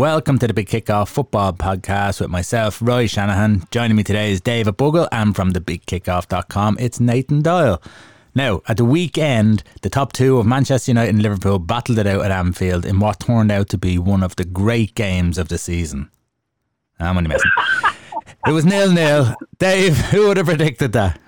[0.00, 3.64] Welcome to the Big Kickoff Football Podcast with myself, Roy Shanahan.
[3.70, 7.82] Joining me today is David Buggle, and from the thebigkickoff.com, it's Nathan Doyle.
[8.34, 12.24] Now, at the weekend, the top two of Manchester United and Liverpool battled it out
[12.24, 15.58] at Anfield in what turned out to be one of the great games of the
[15.58, 16.10] season.
[17.00, 17.50] Ah, I'm only messing.
[18.46, 19.34] it was nil nil.
[19.58, 21.18] Dave, who would have predicted that?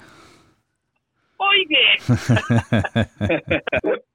[1.41, 1.99] I did.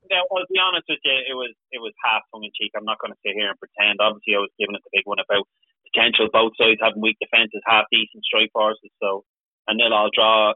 [0.09, 2.71] now, I'll be honest with you, it was it was half tongue in cheek.
[2.76, 3.99] I'm not going to sit here and pretend.
[3.99, 5.43] Obviously, I was giving it the big one about
[5.91, 8.91] potential both sides having weak defences, half decent strike forces.
[9.04, 9.26] So
[9.67, 10.54] a nil all draw,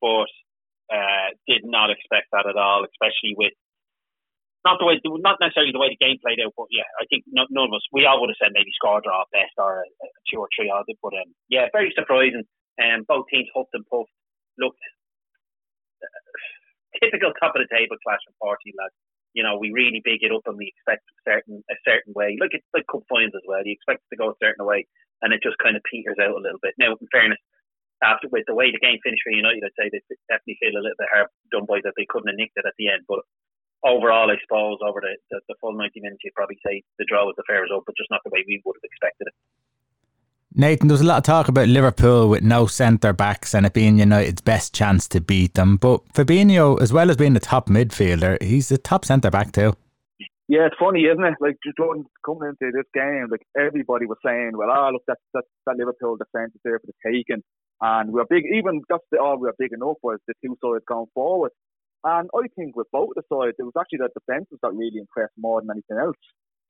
[0.00, 0.32] but
[0.92, 3.52] uh, did not expect that at all, especially with
[4.64, 7.28] not the way, not necessarily the way the game played out, but yeah, I think
[7.28, 10.06] none of us, we all would have said maybe score draw best or a, a
[10.24, 12.48] two or three odd, but um, yeah, very surprising.
[12.80, 14.10] Um, both teams huffed and puffed,
[14.56, 14.80] looked
[17.00, 18.94] typical top of the table clash from party lads.
[19.34, 22.38] You know, we really big it up and we expect a certain a certain way.
[22.38, 23.66] Look, it's like cup finals as well.
[23.66, 24.86] You expect it to go a certain way,
[25.22, 26.78] and it just kind of peters out a little bit.
[26.78, 27.42] Now, in fairness,
[28.04, 30.84] after with the way the game finished for United, I'd say they definitely feel a
[30.84, 33.08] little bit hard done by that they couldn't have nicked it at the end.
[33.08, 33.24] But
[33.84, 37.24] overall, I suppose over the, the, the full 90 minutes, you'd probably say the draw
[37.24, 39.36] was the fair result, but just not the way we would have expected it.
[40.56, 43.72] Nathan, there was a lot of talk about Liverpool with no centre backs and it
[43.72, 45.76] being United's best chance to beat them.
[45.76, 49.74] But Fabinho, as well as being the top midfielder, he's the top centre back too.
[50.46, 51.34] Yeah, it's funny, isn't it?
[51.40, 52.04] Like just coming
[52.48, 56.54] into this game, like everybody was saying, "Well, ah, look, that that, that Liverpool defence
[56.54, 57.42] is there for the taking,"
[57.84, 58.44] and we're big.
[58.48, 61.52] Even that's the all we're big enough was the two sides going forward.
[62.02, 65.36] And I think with both the sides, it was actually the defences that really impressed
[65.36, 66.16] more than anything else.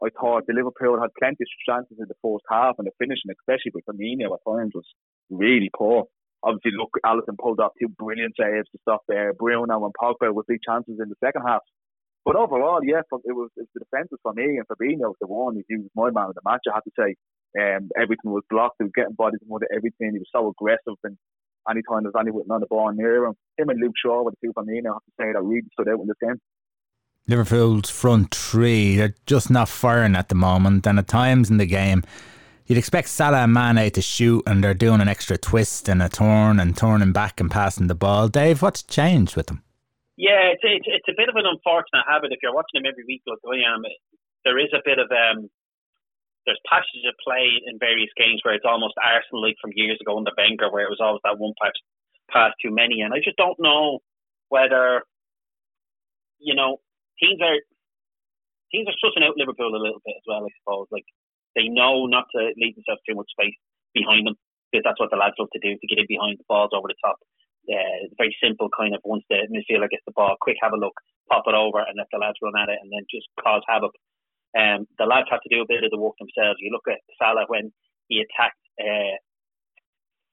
[0.03, 3.31] I thought the Liverpool had plenty of chances in the first half, and the finishing,
[3.31, 4.87] especially with Firmino at times, was
[5.31, 6.11] really poor.
[6.43, 9.33] Obviously, look, Alisson pulled up two brilliant saves to stop there.
[9.33, 11.62] Bruno and Pogba with big chances in the second half.
[12.25, 15.28] But overall, yeah, it was, it was the defences for me and Fabinho was the
[15.28, 15.62] one.
[15.69, 17.15] He was my man of the match, I have to say.
[17.59, 18.76] Um, everything was blocked.
[18.78, 20.12] He was getting bodies and everything.
[20.12, 21.16] He was so aggressive and
[21.69, 24.48] anytime there was anyone on the ball near him, him and Luke Shaw with the
[24.48, 26.41] two Firmino, I have to say, that really stood out in this game.
[27.26, 30.87] Liverpool's front three, they're just not firing at the moment.
[30.87, 32.03] And at times in the game,
[32.66, 36.09] you'd expect Salah and Mane to shoot, and they're doing an extra twist and a
[36.09, 38.28] turn and turning back and passing the ball.
[38.28, 39.62] Dave, what's changed with them?
[40.16, 42.31] Yeah, it's, it's, it's a bit of an unfortunate habit.
[42.31, 43.82] If you're watching them every week, like I am,
[44.44, 45.48] there is a bit of um,
[46.47, 50.16] there's passages of play in various games where it's almost Arsenal like from years ago
[50.16, 51.72] under Wenger, where it was always that one pass
[52.31, 54.00] pass too many, and I just don't know
[54.49, 55.03] whether
[56.38, 56.78] you know
[57.21, 57.59] teams are
[58.72, 60.44] teams are sussing out Liverpool a little bit as well.
[60.44, 61.09] I suppose like
[61.56, 63.56] they know not to leave themselves too much space
[63.94, 64.37] behind them
[64.69, 66.91] because that's what the lads love to do to get in behind the balls over
[66.91, 67.16] the top.
[67.65, 70.93] Uh, very simple kind of once the midfielder gets the ball, quick have a look,
[71.31, 73.94] pop it over, and let the lads run at it, and then just cause havoc.
[74.54, 76.62] Um, the lads have to do a bit of the work themselves.
[76.62, 77.72] You look at Salah when
[78.09, 79.19] he attacked uh,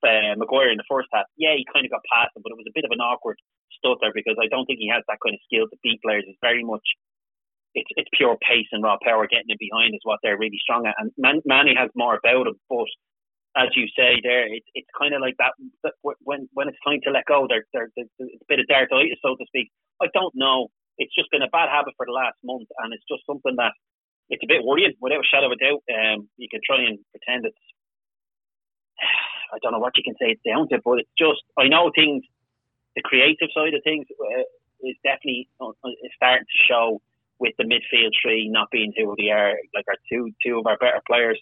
[0.06, 1.26] uh, Maguire in the first half.
[1.38, 3.38] Yeah, he kind of got past him, but it was a bit of an awkward
[3.78, 6.26] stutter because I don't think he has that kind of skill to beat players.
[6.28, 6.86] It's very much
[7.74, 9.26] it's it's pure pace and raw power.
[9.28, 10.96] Getting it behind is what they're really strong at.
[11.00, 12.90] And Man- Manny has more about him, but
[13.56, 15.54] as you say there, it's it's kind of like that,
[16.02, 19.36] when when it's time to let go, they're, they're, it's a bit of dartitis, so
[19.36, 19.72] to speak.
[20.02, 20.68] I don't know.
[20.98, 23.74] It's just been a bad habit for the last month, and it's just something that
[24.32, 25.84] it's a bit worrying, without a shadow of a doubt.
[25.92, 27.66] Um, you can try and pretend it's
[29.52, 31.92] I don't know what you can say it's down to, but it's just I know
[31.94, 32.24] things
[32.96, 34.48] the creative side of things uh,
[34.88, 37.02] is definitely uh, is starting to show
[37.40, 39.60] with the midfield three not being who they are.
[39.76, 41.40] Like our two two of our better players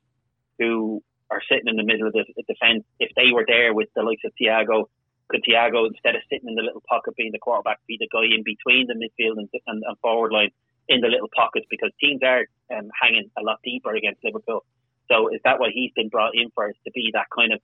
[0.57, 2.83] who are sitting in the middle of the, the defence.
[2.99, 4.89] If they were there with the likes of Thiago,
[5.29, 8.25] could Thiago instead of sitting in the little pocket being the quarterback, be the guy
[8.33, 10.49] in between the midfield and, and, and forward line
[10.89, 12.43] in the little pockets because teams are
[12.75, 14.65] um, hanging a lot deeper against Liverpool.
[15.09, 16.69] So is that what he's been brought in for?
[16.69, 17.61] Is to be that kind of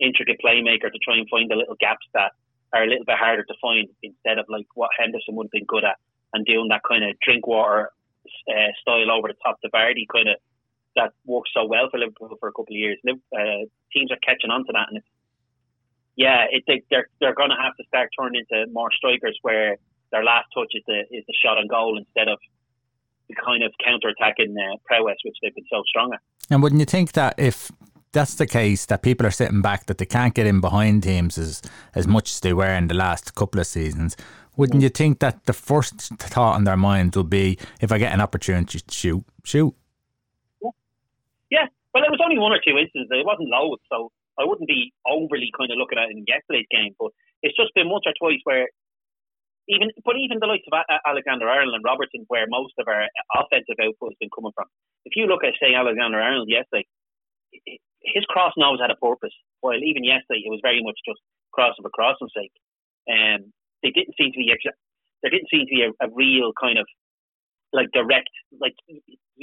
[0.00, 2.32] intricate playmaker to try and find the little gaps that
[2.72, 5.68] are a little bit harder to find instead of like what Henderson would have been
[5.68, 5.96] good at
[6.32, 7.90] and doing that kind of drink water
[8.48, 10.36] uh, style over the top to Vardy kind of
[10.96, 12.98] that works so well for Liverpool for a couple of years.
[13.06, 15.02] Uh, teams are catching on to that, and
[16.16, 19.76] yeah, it, they, they're they're going to have to start turning into more strikers where
[20.12, 22.38] their last touch is the is the shot on goal instead of
[23.44, 26.20] kind of counter attacking uh, prowess which they've been so strong at.
[26.50, 27.70] And wouldn't you think that if
[28.14, 31.36] that's the case that people are sitting back that they can't get in behind teams
[31.36, 31.60] as
[31.94, 34.16] as much as they were in the last couple of seasons.
[34.56, 38.12] wouldn't you think that the first thought in their mind will be, if I get
[38.14, 39.74] an opportunity to shoot, shoot?
[41.50, 43.10] Yeah, well, it was only one or two instances.
[43.10, 46.70] It wasn't loads, so I wouldn't be overly kind of looking at it in yesterday's
[46.70, 46.94] game.
[46.98, 47.10] But
[47.42, 48.68] it's just been once or twice where
[49.68, 50.76] even, but even the likes of
[51.06, 54.68] Alexander Arnold and Robertson, where most of our offensive output has been coming from.
[55.04, 56.84] If you look at say Alexander Arnold yesterday,
[58.04, 59.32] his crossing always had a purpose.
[59.60, 61.20] While even yesterday, it was very much just
[61.52, 62.52] crossing for crossing's sake.
[63.08, 63.52] Um,
[63.82, 64.52] they didn't seem to be
[65.22, 66.86] there didn't seem to be a, a real kind of
[67.72, 68.28] like direct
[68.60, 68.76] like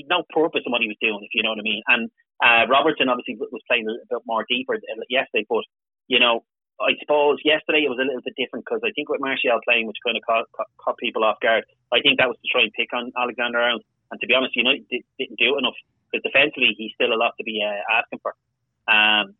[0.09, 1.81] no purpose in what he was doing, if you know what I mean.
[1.87, 2.09] And
[2.41, 4.77] uh, Robertson obviously was playing a little bit more deeper
[5.09, 5.65] yesterday, but
[6.07, 6.45] you know
[6.79, 9.85] I suppose yesterday it was a little bit different because I think with Martial playing,
[9.87, 10.47] which kind of caught,
[10.77, 13.83] caught, people off guard, I think that was to try and pick on Alexander Arnold.
[14.09, 15.77] And to be honest, United did, didn't do enough
[16.09, 18.33] because defensively he's still a lot to be uh, asking for.
[18.87, 19.35] Um,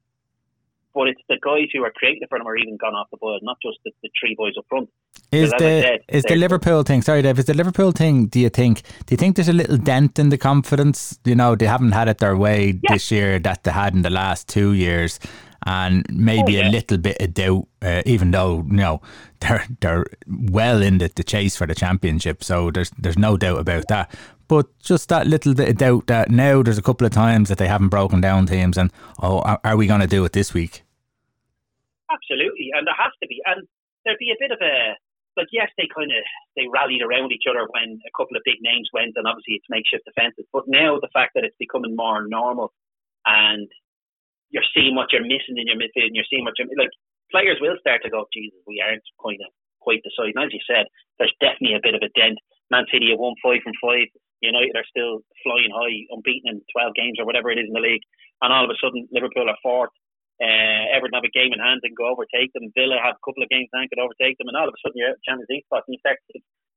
[0.93, 3.41] but it's the guys who are creating for them are even gone off the board,
[3.43, 4.89] not just the, the three boys up front.
[5.31, 7.01] Is the said, is the Liverpool thing?
[7.01, 7.39] Sorry, Dave.
[7.39, 8.25] Is the Liverpool thing?
[8.25, 8.81] Do you think?
[9.05, 11.17] Do you think there's a little dent in the confidence?
[11.23, 12.93] You know, they haven't had it their way yeah.
[12.93, 15.19] this year that they had in the last two years,
[15.65, 16.69] and maybe oh, yeah.
[16.69, 17.67] a little bit of doubt.
[17.81, 19.01] Uh, even though you know
[19.39, 23.59] they're they're well in the, the chase for the championship, so there's there's no doubt
[23.59, 24.13] about that
[24.51, 27.57] but just that little bit of doubt that now there's a couple of times that
[27.57, 28.91] they haven't broken down teams and
[29.21, 30.83] oh are we going to do it this week
[32.11, 33.65] absolutely and there has to be and
[34.03, 34.91] there'd be a bit of a
[35.37, 36.23] like yes they kind of
[36.57, 39.71] they rallied around each other when a couple of big names went and obviously it's
[39.71, 42.73] makeshift defenses but now the fact that it's becoming more normal
[43.25, 43.71] and
[44.51, 46.93] you're seeing what you're missing in your midfield and you're seeing what you're like
[47.31, 49.51] players will start to go Jesus we aren't of
[49.81, 50.85] quite the side and as you said
[51.17, 52.37] there's definitely a bit of a dent
[52.71, 54.07] Man City have won five from five
[54.41, 57.83] United are still flying high, unbeaten in 12 games or whatever it is in the
[57.83, 58.01] league.
[58.41, 59.93] And all of a sudden, Liverpool are fourth.
[60.41, 62.73] Uh, Everton have a game in hand and go overtake them.
[62.73, 64.49] Villa have a couple of games and could overtake them.
[64.49, 65.85] And all of a sudden, you're Champions League spot.
[65.85, 66.17] And you start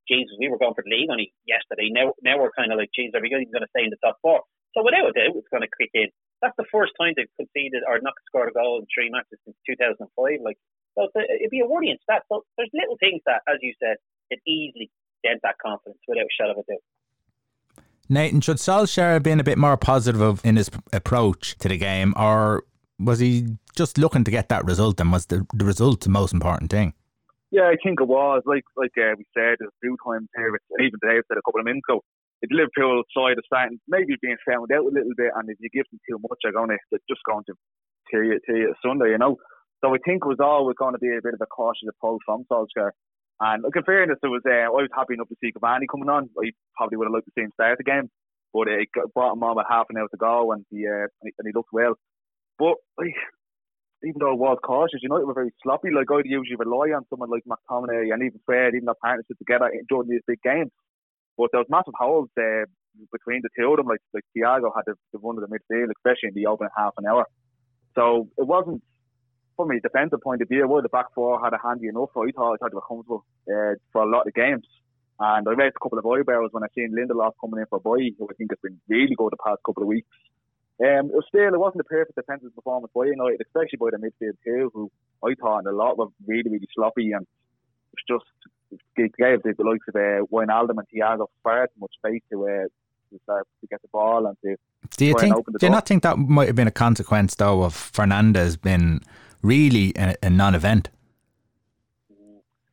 [0.04, 1.88] Jesus, we were going for the league only yesterday.
[1.88, 4.20] Now, now we're kind of like, Jesus, are we going to stay in the top
[4.20, 4.44] four?
[4.76, 6.12] So without a doubt, it's going to kick in.
[6.44, 9.56] That's the first time they've conceded or not scored a goal in three matches since
[9.64, 10.44] 2005.
[10.44, 10.60] Like,
[10.92, 12.28] so it'd be a worrying stat.
[12.28, 13.96] So there's little things that, as you said,
[14.28, 14.92] could easily
[15.24, 16.84] dent that confidence without a shadow of a doubt.
[18.10, 22.12] Nathan, should Solskjaer have been a bit more positive in his approach to the game,
[22.16, 22.64] or
[22.98, 25.00] was he just looking to get that result?
[25.00, 26.92] And was the, the result the most important thing?
[27.50, 28.42] Yeah, I think it was.
[28.44, 31.60] Like like uh, we said, a few times here, and even Dave said a couple
[31.60, 32.02] of minutes ago,
[32.48, 35.68] the Liverpool side is starting maybe being found out a little bit, and if you
[35.72, 37.54] give them too much, they're going to they're just going to
[38.10, 39.36] tear you tear you Sunday, you know.
[39.82, 42.20] So I think it was always going to be a bit of a cautious approach
[42.24, 42.90] from Solskjaer.
[43.40, 46.08] And look, in fairness, it was uh, I was happy enough to see Cavani coming
[46.08, 46.30] on.
[46.38, 48.08] I probably would have liked to see him start the game,
[48.52, 51.46] but it brought him on with half an hour to go, and he uh, and
[51.46, 51.94] he looked well.
[52.58, 53.18] But like,
[54.04, 55.90] even though it was cautious, you know, it was very sloppy.
[55.90, 59.70] Like I'd usually rely on someone like McTominay and even Fred, even their partnership together
[59.88, 60.70] during these big games.
[61.36, 62.64] But there was massive holes uh,
[63.12, 63.86] between the two of them.
[63.86, 66.94] Like like Thiago had the, the run of the midfield, especially in the opening half
[66.98, 67.26] an hour.
[67.94, 68.82] So it wasn't
[69.56, 72.10] from a defensive point of view, well, the back four had a handy enough.
[72.16, 74.66] I thought I thought they were comfortable uh, for a lot of games.
[75.18, 78.14] And I raised a couple of eyebrows when I seen Lindelof coming in for Bailly,
[78.18, 80.08] who I think has been really good the past couple of weeks.
[80.82, 84.02] Um, it was still, it wasn't a perfect defensive performance by United, especially by the
[84.02, 84.90] midfield too, who
[85.24, 87.24] I thought a lot were really, really sloppy and
[87.92, 88.26] it's just
[88.96, 92.66] gave the, the likes of uh, Wijnaldum and Thiago far too much space to uh,
[93.12, 94.56] to start to get the ball and to
[94.96, 95.34] do you think?
[95.58, 99.00] do you not think that might have been a consequence though of Fernandes being
[99.44, 100.88] really a, a non-event.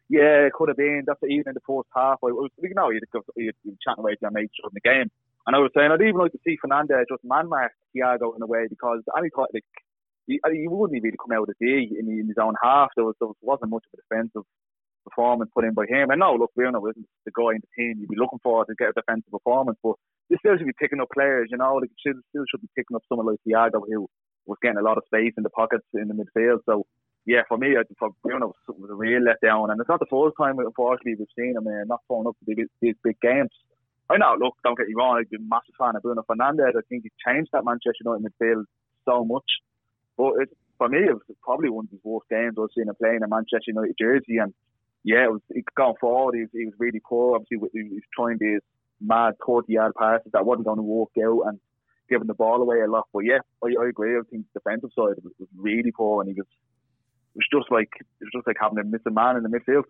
[0.09, 1.03] Yeah, it could have been.
[1.05, 2.19] That's even in the first half.
[2.23, 3.03] I was, you know, you'd,
[3.35, 5.11] you'd, you'd chatting away to your mates during the game,
[5.45, 8.41] and I was saying I'd even like to see Fernandes just man mark Thiago in
[8.41, 9.63] a way because any thought like
[10.27, 12.89] he, he wouldn't really come out of the day in, in his own half.
[12.95, 14.43] There was there wasn't much of a defensive
[15.03, 16.09] performance put in by him.
[16.09, 18.75] And no, look, Bruno isn't the guy in the team you'd be looking for to
[18.77, 19.95] get a defensive performance, but
[20.29, 21.49] you still should be picking up players.
[21.51, 24.07] You know, like still, still should be picking up someone like Thiago who
[24.45, 26.59] was getting a lot of space in the pockets in the midfield.
[26.65, 26.85] So
[27.25, 30.33] yeah, for me, for Bruno, it was a real letdown, and it's not the first
[30.41, 33.51] time, unfortunately, we've seen him uh, not throwing up to these, big games.
[34.09, 36.75] I know, look, don't get me wrong, I've been a massive fan of Bruno Fernandes.
[36.75, 38.65] I think he changed that Manchester United midfield
[39.05, 39.45] so much.
[40.17, 42.95] But it, for me, it was probably one of his worst games I've seen him
[42.99, 44.37] playing in a Manchester United jersey.
[44.41, 44.53] And
[45.03, 46.35] yeah, it was he going forward.
[46.35, 47.35] He was, he was really poor.
[47.35, 48.61] Obviously, he was trying these
[48.99, 51.47] mad 30 yard passes that wasn't going to work out.
[51.47, 51.59] And
[52.11, 53.07] giving the ball away a lot.
[53.11, 54.15] But yeah, I, I agree.
[54.15, 56.45] I think the defensive side was, was really poor, and he was
[57.33, 59.43] it was just like it was just like having to miss a missing man in
[59.43, 59.83] the midfield.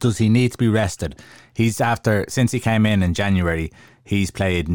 [0.00, 1.20] Does he need to be rested?
[1.54, 3.72] He's after since he came in in January.
[4.04, 4.68] He's played,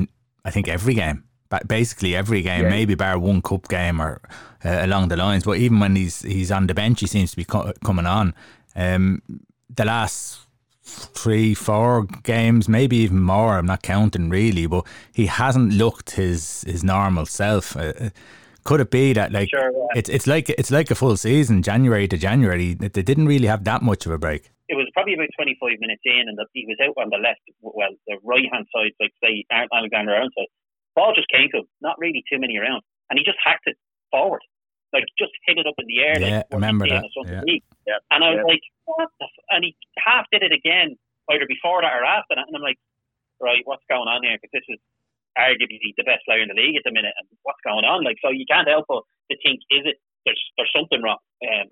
[0.46, 1.24] I think, every game.
[1.68, 2.70] Basically every game, yeah.
[2.70, 4.22] maybe bar one cup game or
[4.66, 5.44] uh, along the lines.
[5.44, 8.34] But even when he's he's on the bench, he seems to be co- coming on.
[8.76, 9.22] Um,
[9.76, 10.40] the last
[10.84, 13.58] three, four games, maybe even more.
[13.58, 17.76] I'm not counting really, but he hasn't looked his his normal self.
[17.76, 18.10] Uh, uh
[18.64, 20.00] could it be that like sure, yeah.
[20.00, 22.74] it's it's like it's like a full season, January to January?
[22.74, 24.52] They didn't really have that much of a break.
[24.70, 27.42] It was probably about 25 minutes in, and the, he was out on the left,
[27.62, 30.48] well, the right hand side, like say Alexander Arnold side.
[30.96, 33.76] Ball just came to him, not really too many around, and he just hacked it
[34.12, 34.42] forward
[34.94, 36.22] like just hit it up in the air.
[36.22, 37.04] Yeah, like, remember that.
[37.26, 37.42] Yeah.
[37.88, 37.98] yeah.
[38.14, 38.54] And I was yeah.
[38.54, 39.33] like, what the f-?
[39.33, 39.33] And he
[40.04, 41.00] half did it again,
[41.32, 42.48] either before that or after that.
[42.48, 42.80] And I'm like,
[43.40, 44.38] right, what's going on here?
[44.38, 44.80] Because this is
[45.40, 47.16] arguably the best player in the league at the minute.
[47.18, 48.04] And what's going on?
[48.04, 51.20] Like, so you can't help but to think, is it, there's, there's something wrong.
[51.44, 51.68] Um,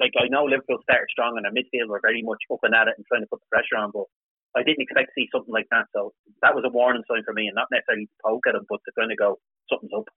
[0.00, 2.88] like, I know Liverpool started strong and their midfield were very much up and at
[2.88, 4.08] it and trying to put the pressure on, but
[4.56, 5.90] I didn't expect to see something like that.
[5.92, 8.64] So that was a warning sign for me, and not necessarily to poke at him,
[8.70, 9.38] but to kind of go,
[9.68, 10.08] something's up.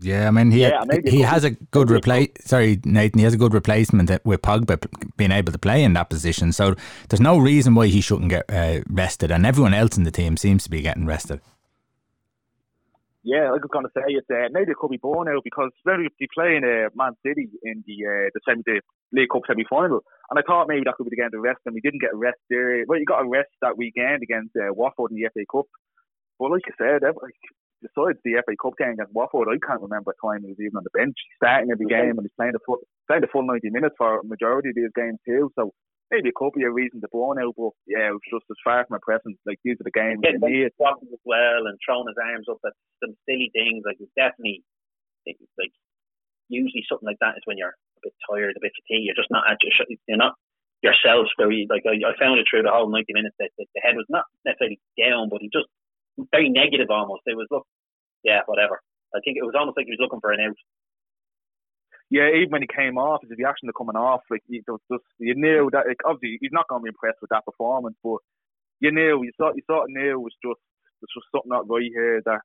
[0.00, 2.28] Yeah, I mean he yeah, he has a good replace.
[2.40, 6.08] Sorry, Nathan, he has a good replacement with Pogba being able to play in that
[6.08, 6.52] position.
[6.52, 6.76] So
[7.08, 10.36] there's no reason why he shouldn't get uh, rested, and everyone else in the team
[10.36, 11.40] seems to be getting rested.
[13.24, 15.42] Yeah, like I was going to say, it's uh, maybe it could be born out
[15.42, 18.80] because when we playing uh, Man City in the uh, the semi the
[19.12, 21.60] League Cup semi final, and I thought maybe that could be the game to rest,
[21.66, 22.84] and we didn't get a rest there.
[22.86, 25.66] Well, you got a rest that weekend against uh, Watford in the FA Cup.
[26.38, 27.02] But like I said,
[27.82, 30.78] besides the FA Cup game against Watford, I can't remember a time he was even
[30.78, 33.70] on the bench, starting every game, and he's playing the full playing the full ninety
[33.70, 35.50] minutes for a majority of these games too.
[35.54, 35.72] So
[36.10, 38.60] maybe it could be a reason to burn out, but yeah, it was just as
[38.64, 39.38] far from a presence.
[39.44, 40.24] Like these are the games.
[40.80, 43.84] Walking as well and throwing his arms up at some silly things.
[43.84, 44.64] Like it's definitely
[45.26, 45.72] like
[46.48, 49.06] usually something like that is when you're a bit tired, a bit fatigued.
[49.06, 49.72] You're just not at your
[50.08, 50.34] you're not
[50.80, 51.28] yourself.
[51.36, 53.96] Very like I, I found it through the whole ninety minutes that, that the head
[53.96, 55.68] was not necessarily down, but he just
[56.30, 57.22] very negative almost.
[57.26, 57.66] It was look,
[58.24, 58.80] yeah, whatever.
[59.14, 60.56] I think it was almost like he was looking for an out.
[62.10, 65.04] Yeah, even when he came off, his reaction to coming off, like he was just,
[65.18, 65.84] you knew that.
[65.86, 68.24] Like, obviously, he's not going to be impressed with that performance, but
[68.80, 70.60] you knew, you sort, you sort of knew it was just,
[71.00, 72.22] there's just something not right here.
[72.24, 72.40] That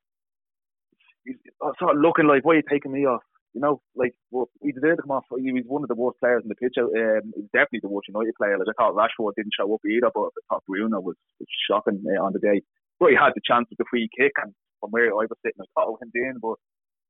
[1.24, 1.40] he's
[1.80, 3.24] sort of looking like, why are you taking me off?
[3.54, 5.24] You know, like well, he deserved to come off.
[5.38, 6.74] He was one of the worst players in the pitch.
[6.76, 8.58] Um, he's definitely the worst United player.
[8.58, 12.02] Like I thought Rashford didn't show up either, but I thought Bruno was, was shocking
[12.04, 12.60] uh, on the day
[12.98, 15.60] but he had the chance with the free kick, and from where I was sitting,
[15.60, 16.56] I thought it went in, but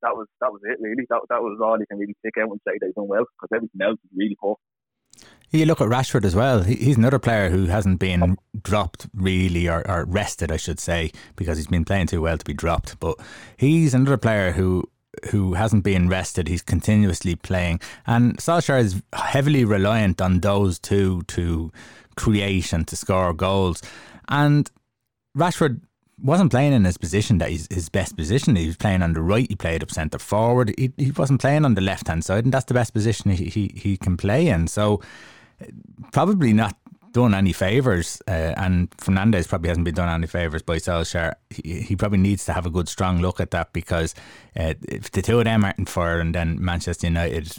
[0.03, 1.07] that was that was it really.
[1.09, 3.25] That that was all you can really take out and say that he's done well
[3.25, 4.57] because everything else is really poor.
[5.51, 6.63] You look at Rashford as well.
[6.63, 8.37] He's another player who hasn't been oh.
[8.63, 12.45] dropped really, or, or rested, I should say, because he's been playing too well to
[12.45, 12.99] be dropped.
[12.99, 13.19] But
[13.57, 14.85] he's another player who
[15.31, 16.49] who hasn't been rested.
[16.49, 21.71] He's continuously playing, and Solskjaer is heavily reliant on those two to
[22.17, 23.81] create and to score goals.
[24.29, 24.71] And
[25.37, 25.81] Rashford
[26.23, 28.57] wasn't playing in his position that his best position.
[28.57, 29.49] He was playing on the right.
[29.49, 30.73] He played up centre forward.
[30.79, 33.47] He, he wasn't playing on the left hand side, and that's the best position he,
[33.47, 34.69] he, he can play in.
[34.69, 35.01] So
[36.13, 36.77] probably not
[37.13, 38.21] done any favours.
[38.29, 41.35] Uh, and Fernandes probably hasn't been done any favours by Solskjaer.
[41.51, 44.15] He, he probably needs to have a good strong look at that because
[44.57, 47.57] uh, if the two of them aren't and then Manchester United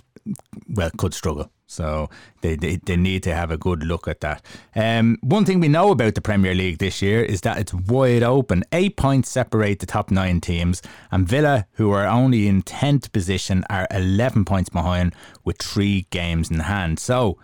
[0.69, 1.51] well could struggle.
[1.67, 2.09] So
[2.41, 4.45] they, they, they need to have a good look at that.
[4.75, 8.23] Um, one thing we know about the Premier League this year is that it's wide
[8.23, 8.63] open.
[8.71, 13.63] Eight points separate the top nine teams, and Villa, who are only in 10th position,
[13.69, 16.99] are 11 points behind with three games in hand.
[16.99, 17.39] So,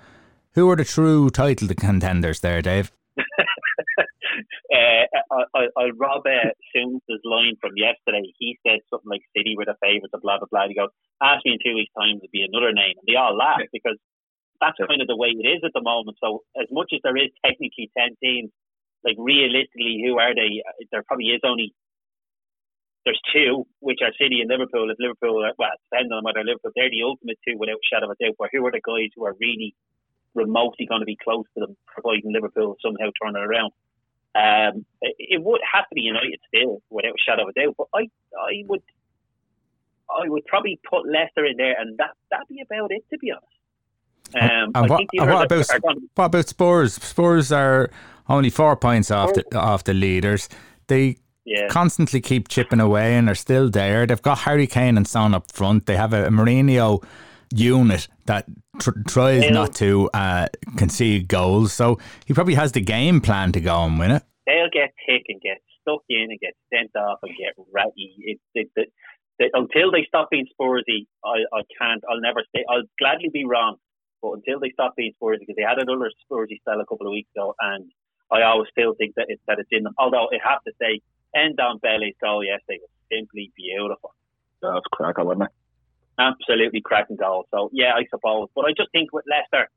[0.54, 2.92] who are the true title contenders there, Dave?
[4.72, 5.04] Uh,
[5.54, 8.24] I, I, rob uh, Souness' line from yesterday.
[8.40, 10.68] He said something like City were the favourites and blah, blah, blah.
[10.72, 12.96] He goes, ask me in two weeks' time to be another name.
[12.96, 14.00] And they all laugh because
[14.64, 16.18] that's kind of the way it is at the moment.
[16.24, 18.52] So as much as there is technically ten teams,
[19.04, 20.64] like realistically, who are they?
[20.92, 21.76] There probably is only
[23.04, 24.90] there's two, which are City and Liverpool.
[24.92, 28.16] If Liverpool, well, depending on whether Liverpool, they're the ultimate two without a shadow of
[28.16, 28.38] a doubt.
[28.38, 29.74] But who are the guys who are really
[30.36, 33.74] remotely going to be close to them, providing Liverpool somehow turn it around?
[34.34, 37.76] Um, it, it would have to be United still, without a shadow of a doubt.
[37.78, 38.82] But I, I would,
[40.10, 43.32] I would probably put Leicester in there, and that that'd be about it, to be
[43.32, 43.48] honest.
[44.34, 45.68] Um, and what, and what about
[46.16, 46.94] what about Spurs?
[46.94, 47.90] Spurs are
[48.30, 50.48] only four points off the off the leaders.
[50.88, 51.68] They yeah.
[51.68, 54.06] constantly keep chipping away and are still there.
[54.06, 55.86] They've got Harry Kane and Son up front.
[55.86, 57.04] They have a, a Mourinho
[57.52, 58.46] unit that
[58.80, 61.74] tr- tries they'll, not to uh, concede goals.
[61.74, 64.24] So he probably has the game plan to go and win it.
[64.46, 68.16] They'll get thick and get stuck in and get sent off and get ratty.
[68.20, 68.92] It, it, it,
[69.40, 72.04] it, until they stop being Spursy, I, I can't.
[72.10, 72.64] I'll never say.
[72.70, 73.78] I'll gladly be wrong.
[74.22, 77.12] But until they stop being Spursy, because they had another Spursy spell a couple of
[77.12, 77.90] weeks ago, and
[78.32, 79.94] I always still think that it's that it's in them.
[79.98, 81.02] Although I have to say,
[81.36, 84.14] Ndombele's goal yesterday was simply beautiful.
[84.62, 85.50] That's cracker, wasn't it?
[86.20, 87.46] Absolutely cracking goal.
[87.52, 88.50] So yeah, I suppose.
[88.56, 89.70] But I just think with Leicester,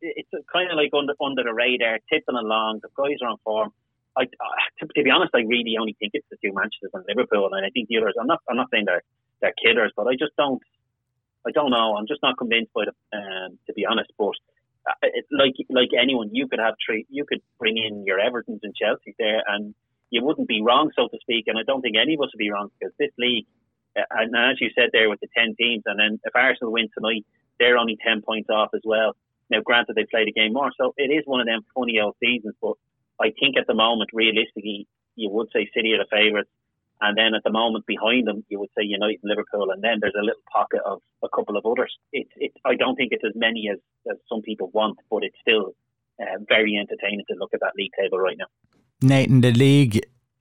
[0.00, 2.80] it's kind of like under under the radar, tipping along.
[2.82, 3.70] The guys are on form.
[4.16, 7.50] I, to, to, be honest, I really only think it's the two Manchester and Liverpool,
[7.52, 8.14] and I think the others.
[8.20, 8.40] I'm not.
[8.48, 9.02] I'm not saying they're
[9.40, 10.62] they're killers, but I just don't.
[11.46, 11.96] I don't know.
[11.96, 14.10] I'm just not convinced by them, um, to be honest.
[14.18, 14.34] But
[14.86, 17.06] uh, like like anyone, you could have three.
[17.08, 19.74] You could bring in your Everton's and Chelsea's there, and
[20.10, 21.44] you wouldn't be wrong, so to speak.
[21.46, 23.46] And I don't think any of us would be wrong because this league,
[24.10, 27.24] and as you said there with the ten teams, and then if Arsenal win tonight,
[27.58, 29.16] they're only ten points off as well.
[29.50, 32.16] Now, granted, they played a game more, so it is one of them funny old
[32.22, 32.54] seasons.
[32.60, 32.74] But
[33.20, 34.86] I think at the moment, realistically,
[35.16, 36.50] you would say City are the favourites.
[37.00, 39.98] And then at the moment behind them, you would say United and Liverpool, and then
[40.00, 41.96] there's a little pocket of a couple of others.
[42.12, 43.78] It's, it, I don't think it's as many as,
[44.10, 45.76] as some people want, but it's still
[46.20, 48.46] uh, very entertaining to look at that league table right now.
[49.00, 50.00] Nathan, the league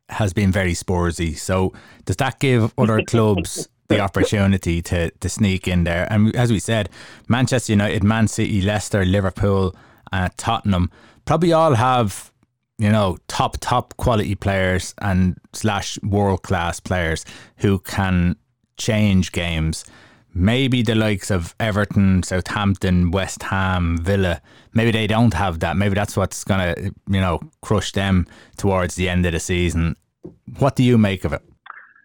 [0.09, 1.37] has been very Spursy.
[1.37, 1.73] So
[2.05, 6.07] does that give other clubs the opportunity to to sneak in there?
[6.11, 6.89] And as we said,
[7.27, 9.75] Manchester United, Man City, Leicester, Liverpool,
[10.11, 10.91] uh, Tottenham
[11.25, 12.31] probably all have
[12.77, 17.25] you know, top top quality players and slash world class players
[17.57, 18.35] who can
[18.77, 19.83] change games.
[20.37, 24.39] Maybe the likes of Everton, Southampton, West Ham, Villa,
[24.71, 25.75] maybe they don't have that.
[25.75, 29.95] Maybe that's what's gonna, you know, crush them towards the end of the season.
[30.59, 31.41] What do you make of it?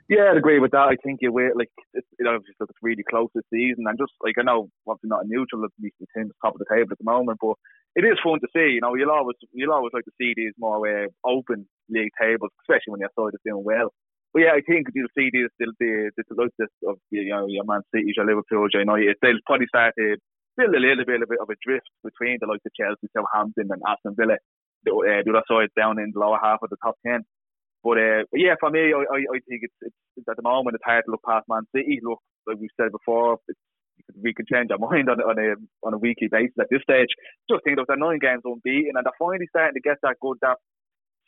[0.08, 0.88] Yeah, I'd agree with that.
[0.88, 4.12] I think you wait like it's, it obviously looks really close this season, and just
[4.24, 6.88] like I know, obviously not a neutral, at least the team's top of the table
[6.92, 7.56] at the moment, but
[7.96, 8.76] it is fun to see.
[8.76, 12.50] You know, you'll always you'll always like to see these more uh, open league tables,
[12.64, 13.92] especially when your side is doing well.
[14.32, 16.56] But yeah, I think you'll see these the the, the, the like
[16.88, 19.16] of you know your Man City, your Liverpool, your United.
[19.20, 20.16] They'll probably start to
[20.56, 23.68] build a little bit, a bit of a drift between the likes of Chelsea, Southampton,
[23.70, 24.36] and Aston Villa.
[24.84, 27.22] The, uh, the other side down in the lower half of the top ten.
[27.84, 30.86] But, uh, yeah, for me, I, I, I think it's, it's, at the moment it's
[30.86, 31.98] hard to look past Man City.
[32.02, 33.38] Look, like we said before,
[34.22, 35.54] we can change our mind on, on a
[35.86, 37.10] on a weekly basis at this stage.
[37.50, 40.38] Just think of the nine games unbeaten, and they're finally starting to get that good
[40.42, 40.58] that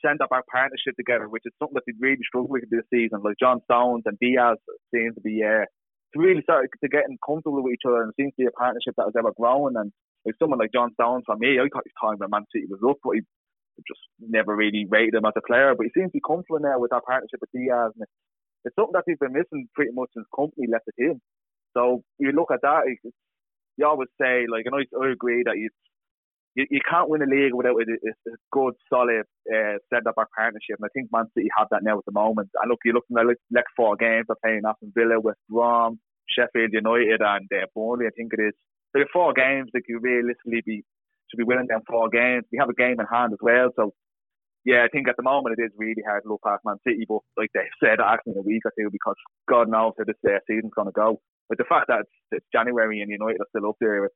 [0.00, 3.20] send up our partnership together, which is something that they really struggled with this season.
[3.22, 4.58] Like John Stones and Dias
[4.94, 8.32] seem to be uh, to really start to getting comfortable with each other, and seems
[8.38, 9.76] to be a partnership that was ever growing.
[9.76, 9.92] And
[10.24, 12.80] like someone like John Stones, for me, I thought his time when Man City was
[12.86, 13.22] up, but he
[13.86, 15.74] just never really rated him as a player.
[15.76, 17.92] But he seems to be comfortable now with that partnership with Dias.
[17.98, 18.06] And
[18.64, 21.20] it's something that he's been missing pretty much since Kompany left the team.
[21.76, 22.86] So you look at that,
[23.76, 25.68] you always say like, and I, I agree that you,
[26.54, 30.28] you you can't win a league without a, a, a good, solid uh, set-up our
[30.36, 30.76] partnership.
[30.78, 32.50] And I think Man City have that now at the moment.
[32.54, 35.98] And look, you look at the next four games, they're playing Aston Villa, West Brom,
[36.30, 38.06] Sheffield United, and uh, Burnley.
[38.06, 38.54] I think it is.
[38.92, 40.84] There are four games that you realistically be
[41.30, 42.44] should be winning them four games.
[42.52, 43.92] We have a game in hand as well, so
[44.64, 47.04] yeah, I think at the moment it is really hard to look past Man City,
[47.06, 49.16] but like they said, actually in a week or two because
[49.48, 51.20] God knows how this uh, season's going to go.
[51.48, 54.14] But the fact that it's, it's January and United are still up there, it's,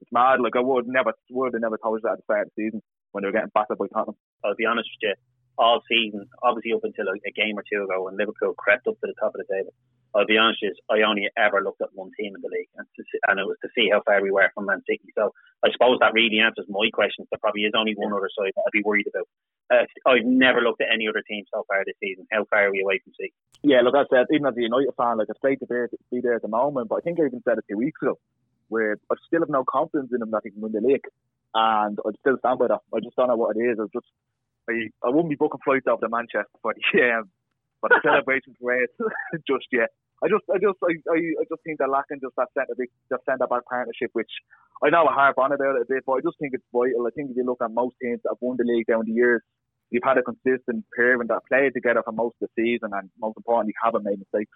[0.00, 0.40] it's mad.
[0.40, 2.64] Like I would never would have never told you that at the start of the
[2.64, 2.82] season
[3.12, 4.16] when they were getting battered by Tottenham.
[4.44, 5.14] I'll be honest with you,
[5.58, 8.96] all season, obviously up until a, a game or two ago when Liverpool crept up
[9.00, 9.74] to the top of the table.
[10.14, 12.72] I'll be honest with you, I only ever looked at one team in the league,
[12.74, 15.06] and, to, and it was to see how far we were from Man City.
[15.14, 15.30] So
[15.62, 17.26] I suppose that really answers my question.
[17.30, 19.28] There probably is only one other side that I'd be worried about.
[19.70, 22.26] Uh, I've never looked at any other team so far this season.
[22.32, 23.32] How far are we away from City?
[23.62, 25.76] Yeah, look, I said, even as a United fan, like it's great to be,
[26.10, 28.18] be there at the moment, but I think I even said it two weeks ago,
[28.70, 31.04] where I still have no confidence in him that they can win the league,
[31.54, 32.80] and I still stand by that.
[32.94, 33.78] I just don't know what it is.
[33.78, 34.08] I just,
[34.70, 37.28] I, I wouldn't be booking flights over to Manchester for the um,
[37.80, 38.88] for the celebration parade
[39.46, 39.90] just yet.
[40.22, 43.24] I just, I just, I, I, I just think they're lacking just that centre, that
[43.24, 44.30] centre back partnership, which
[44.84, 47.08] I know I harp on about it a bit, but I just think it's vital.
[47.08, 49.16] I think if you look at most teams that have won the league down the
[49.16, 49.40] years,
[49.88, 53.36] you've had a consistent pairing that played together for most of the season, and most
[53.36, 54.52] importantly, haven't made mistakes.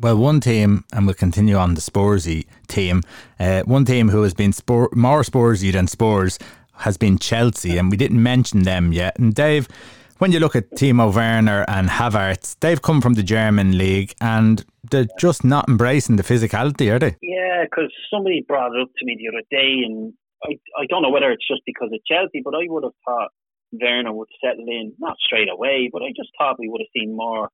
[0.00, 3.02] Well, one team, and we'll continue on the Spursy team.
[3.38, 6.38] Uh, one team who has been spor- more Spursy than Spurs
[6.72, 9.18] has been Chelsea, and we didn't mention them yet.
[9.18, 9.68] And Dave,
[10.16, 14.64] when you look at Timo Werner and Havertz, they've come from the German league, and
[14.90, 17.16] they're just not embracing the physicality, are they?
[17.20, 21.02] Yeah, because somebody brought it up to me the other day, and I, I don't
[21.02, 23.32] know whether it's just because of Chelsea, but I would have thought
[23.72, 27.14] Werner would settle in, not straight away, but I just thought we would have seen
[27.14, 27.50] more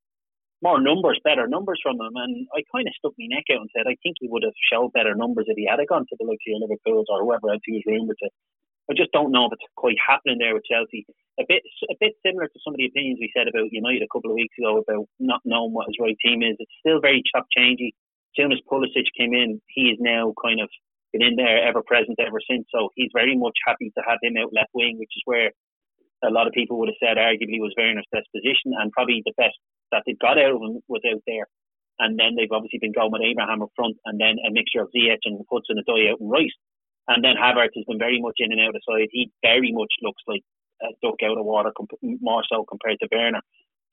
[0.66, 2.18] more numbers, better numbers from him.
[2.18, 4.58] And I kind of stuck my neck out and said, I think he would have
[4.66, 7.62] showed better numbers if he had gone to the likes of Liverpool's or whoever else
[7.62, 8.34] he was rumoured uh, to.
[8.90, 11.06] I just don't know if it's quite happening there with Chelsea.
[11.38, 14.10] A bit, a bit similar to some of the opinions we said about United a
[14.10, 16.58] couple of weeks ago about not knowing what his right team is.
[16.58, 17.94] It's still very chop changey.
[17.94, 20.70] As soon as Pulisic came in, he is now kind of
[21.10, 22.66] been in there, ever present ever since.
[22.70, 25.50] So he's very much happy to have him out left wing, which is where
[26.22, 29.34] a lot of people would have said arguably was Werner's best position and probably the
[29.36, 29.58] best
[29.92, 31.46] that they've got out of him was out there.
[31.98, 34.92] And then they've obviously been going with Abraham up front and then a mixture of
[34.92, 36.52] Ziyech and Hudson Odoi out and right.
[37.08, 39.08] And then Havertz has been very much in and out of side.
[39.12, 40.42] He very much looks like
[40.82, 41.72] a duck out of water,
[42.02, 43.40] more so compared to Werner.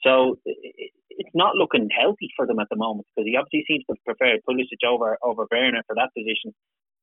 [0.03, 3.95] So it's not looking healthy for them at the moment because he obviously seems to
[4.05, 6.53] prefer Pulisic over over Werner for that position,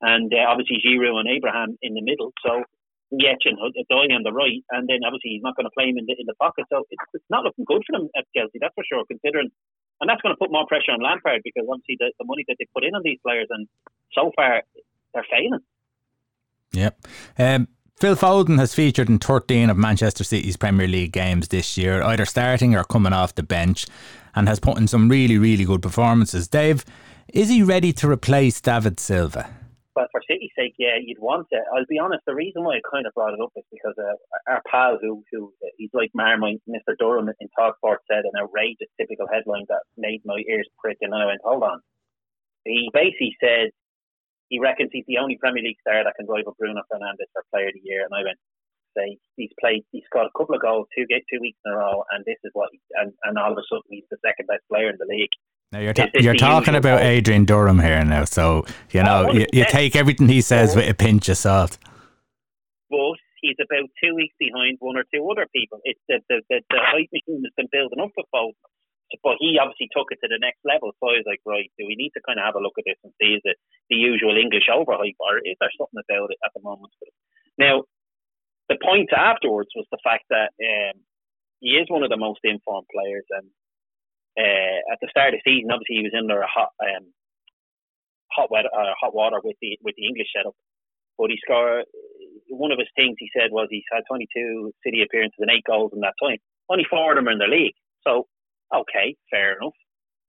[0.03, 2.33] and uh, obviously Giroud and Abraham in the middle.
[2.45, 2.63] So
[3.11, 6.07] And Odoi on the right, and then obviously he's not going to play him in
[6.07, 6.65] the in the pocket.
[6.71, 9.05] So it's, it's not looking good for them at Chelsea, that's for sure.
[9.11, 9.51] Considering,
[10.01, 12.57] and that's going to put more pressure on Lampard because obviously the, the money that
[12.59, 13.67] they put in on these players, and
[14.13, 14.63] so far
[15.15, 15.65] they're failing.
[16.73, 17.07] Yep.
[17.39, 17.69] Um,
[17.99, 22.25] Phil Foden has featured in 13 of Manchester City's Premier League games this year, either
[22.25, 23.87] starting or coming off the bench,
[24.35, 26.49] and has put in some really, really good performances.
[26.49, 26.85] Dave,
[27.29, 29.51] is he ready to replace David Silva?
[29.97, 31.65] Well, for City's sake, yeah, you'd want it.
[31.75, 32.23] I'll be honest.
[32.25, 34.15] The reason why I kind of brought it up is because uh,
[34.47, 36.95] our pal, who who he's like Marmite, Mr.
[36.99, 41.27] Durham in Talksport, said an outrageous, typical headline that made my ears prick, and I
[41.27, 41.81] went, "Hold on."
[42.65, 43.71] He basically said
[44.49, 47.69] he reckons he's the only Premier League star that can rival Bruno Fernandes for Player
[47.69, 48.39] of the Year, and I went,
[48.97, 52.05] "Say he's played, he's got a couple of goals, two two weeks in a row,
[52.13, 54.63] and this is what, he, and and all of a sudden he's the second best
[54.71, 55.35] player in the league."
[55.73, 59.47] Now you're, ta- you're talking about Adrian Durham here now, so you know oh, you,
[59.53, 61.79] you, take everything he says with a pinch of salt.
[62.91, 65.79] But he's about two weeks behind one or two other people.
[65.85, 68.59] It's the the, the, the hype machine has been building up for Foden,
[69.23, 70.91] but he obviously took it to the next level.
[70.99, 72.91] So I was like, right, do we need to kind of have a look at
[72.91, 73.55] this and see is it
[73.91, 76.91] the usual English overhype or is there something about it at the moment?
[77.63, 77.87] Now,
[78.67, 80.99] the point afterwards was the fact that um,
[81.63, 83.47] he is one of the most informed players and
[84.39, 87.11] uh, at the start of the season, obviously he was under a hot um,
[88.31, 90.55] hot weather, uh, hot water with the with the English setup.
[91.19, 91.87] But he scored.
[92.51, 95.95] One of his things he said was he's had 22 City appearances and eight goals
[95.95, 96.43] in that time.
[96.69, 97.79] Only four of them are in the league.
[98.03, 98.27] So
[98.75, 99.77] okay, fair enough.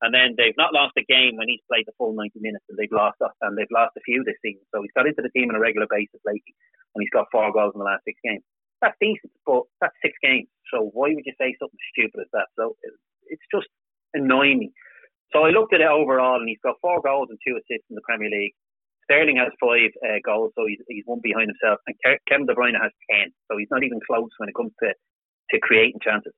[0.01, 2.77] And then they've not lost a game when he's played the full 90 minutes, and
[2.77, 4.65] they've lost and they've lost a few this season.
[4.73, 6.57] So he's got into the team on a regular basis lately,
[6.93, 8.41] and he's got four goals in the last six games.
[8.81, 10.49] That's decent, but that's six games.
[10.73, 12.49] So why would you say something stupid as that?
[12.57, 12.73] So
[13.29, 13.69] it's just
[14.13, 14.71] annoy me.
[15.33, 17.95] So I looked at it overall, and he's got four goals and two assists in
[17.95, 18.53] the Premier League.
[19.05, 21.95] Sterling has five uh, goals, so he's, he's one behind himself, and
[22.27, 24.93] Kevin De Bruyne has ten, so he's not even close when it comes to
[25.51, 26.33] to creating chances.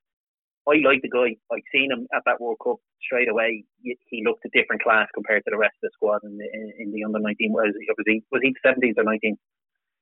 [0.68, 1.36] I like the guy.
[1.52, 3.66] I've seen him at that World Cup straight away.
[3.84, 6.48] He looked a different class compared to the rest of the squad in the
[6.80, 7.52] in the under nineteen.
[7.52, 9.38] Was he was he was he seventeens or nineteen?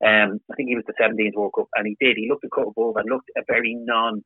[0.05, 2.15] Um, I think he was the seventeenth World Cup, and he did.
[2.15, 4.23] He looked a cut above and looked a very non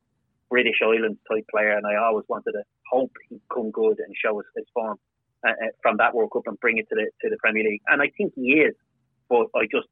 [0.49, 4.39] British Islands type player, and I always wanted to hope he'd come good and show
[4.39, 4.97] us his form
[5.45, 7.81] uh, uh, from that World Cup and bring it to the to the Premier League.
[7.88, 8.75] And I think he is,
[9.29, 9.88] but I just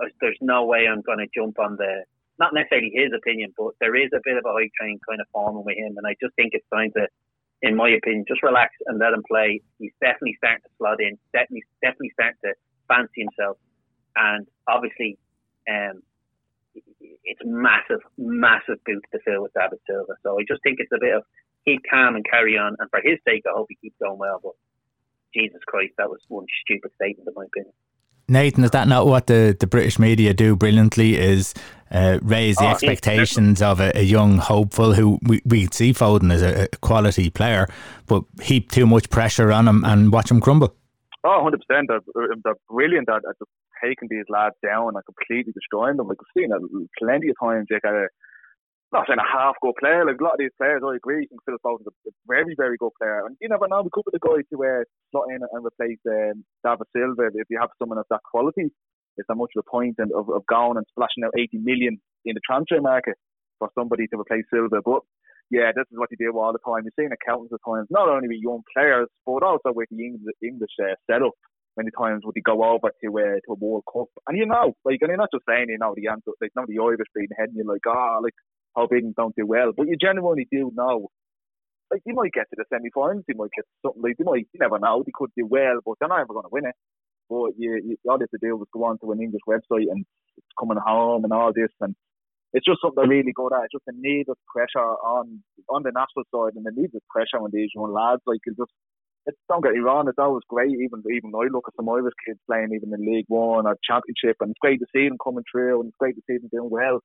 [0.00, 2.04] I, there's no way I'm going to jump on the
[2.38, 5.26] not necessarily his opinion, but there is a bit of a high train kind of
[5.32, 7.08] forming with him, and I just think it's time to,
[7.62, 9.62] in my opinion, just relax and let him play.
[9.78, 12.52] He's definitely starting to slot in, definitely definitely starting to
[12.88, 13.56] fancy himself,
[14.16, 15.18] and obviously,
[15.68, 16.02] um,
[17.26, 20.14] it's massive, massive boots to fill with David Silva.
[20.22, 21.22] So I just think it's a bit of
[21.66, 22.76] keep calm and carry on.
[22.78, 24.40] And for his sake, I hope he keeps going well.
[24.42, 24.52] But
[25.34, 27.72] Jesus Christ, that was one stupid statement, in my opinion.
[28.28, 31.16] Nathan, is that not what the, the British media do brilliantly?
[31.16, 31.54] Is
[31.92, 36.32] uh, raise the oh, expectations of a, a, young hopeful who we, we see Foden
[36.32, 37.68] as a, a, quality player,
[38.06, 40.74] but heap too much pressure on him and watch him crumble.
[41.22, 41.86] Oh, 100%.
[41.86, 42.00] They're,
[42.42, 43.50] they're brilliant at, at just
[43.82, 46.08] taking these lads down and completely destroying them.
[46.08, 46.62] Like we've seen it
[46.98, 47.66] plenty of times.
[47.70, 48.08] Like a,
[48.92, 50.06] not saying a half good player.
[50.06, 51.24] Like a lot of these players, I agree.
[51.24, 53.26] I think Phil Foden's a very, very good player.
[53.26, 53.82] And you never know.
[53.82, 57.50] We could be the guy to uh, slot in and replace um, David Silva if
[57.50, 58.70] you have someone of that quality.
[59.16, 62.34] It's not much of a point of, of going and splashing out 80 million in
[62.34, 63.16] the transfer market
[63.58, 64.84] for somebody to replace Silva.
[64.84, 65.02] But
[65.50, 66.84] yeah, this is what you do all the time.
[66.84, 70.36] You're seeing accountants at times, not only with young players, but also with the English,
[70.42, 71.32] English uh, setup
[71.76, 74.74] many times would he go over to uh, to a World Cup, and you know,
[74.84, 77.28] like, and you're not just saying you know the answer, like, not the Irish being
[77.36, 78.34] head, and you're like, ah, oh, like
[78.76, 81.08] how big don't do well, but you genuinely do know.
[81.90, 84.60] Like you might get to the semi-finals, you might get something like you might, you
[84.60, 85.02] never know.
[85.06, 86.74] They could do well, but they're not ever going to win it.
[87.30, 89.86] But you, you, all you have to do is go on to an English website
[89.90, 90.04] and
[90.36, 91.94] it's coming home and all this, and
[92.52, 93.64] it's just something really good at.
[93.64, 97.02] It's just a need of pressure on on the national side, and the need of
[97.08, 98.22] pressure on these young lads.
[98.26, 98.72] Like it's just
[99.26, 100.70] it's, don't get me wrong, it's always great.
[100.70, 104.36] Even even I look at some Irish kids playing even in League One or Championship,
[104.40, 106.70] and it's great to see them coming through, and it's great to see them doing
[106.70, 107.00] well.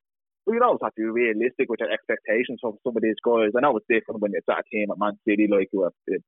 [0.46, 3.54] But you always have to be realistic with your expectations from some of these guys.
[3.54, 5.94] I know it's different when it's at a team at Man City, like you have
[6.06, 6.18] the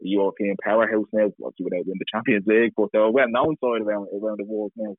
[0.00, 4.08] European powerhouse now, obviously without winning the Champions League, but they're a well-known side around
[4.12, 4.94] around the world now.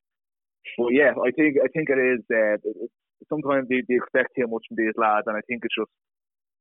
[0.78, 2.22] But yeah, I think I think it is.
[2.26, 2.58] Uh,
[3.28, 5.94] sometimes they, they expect too much from these lads, and I think it's just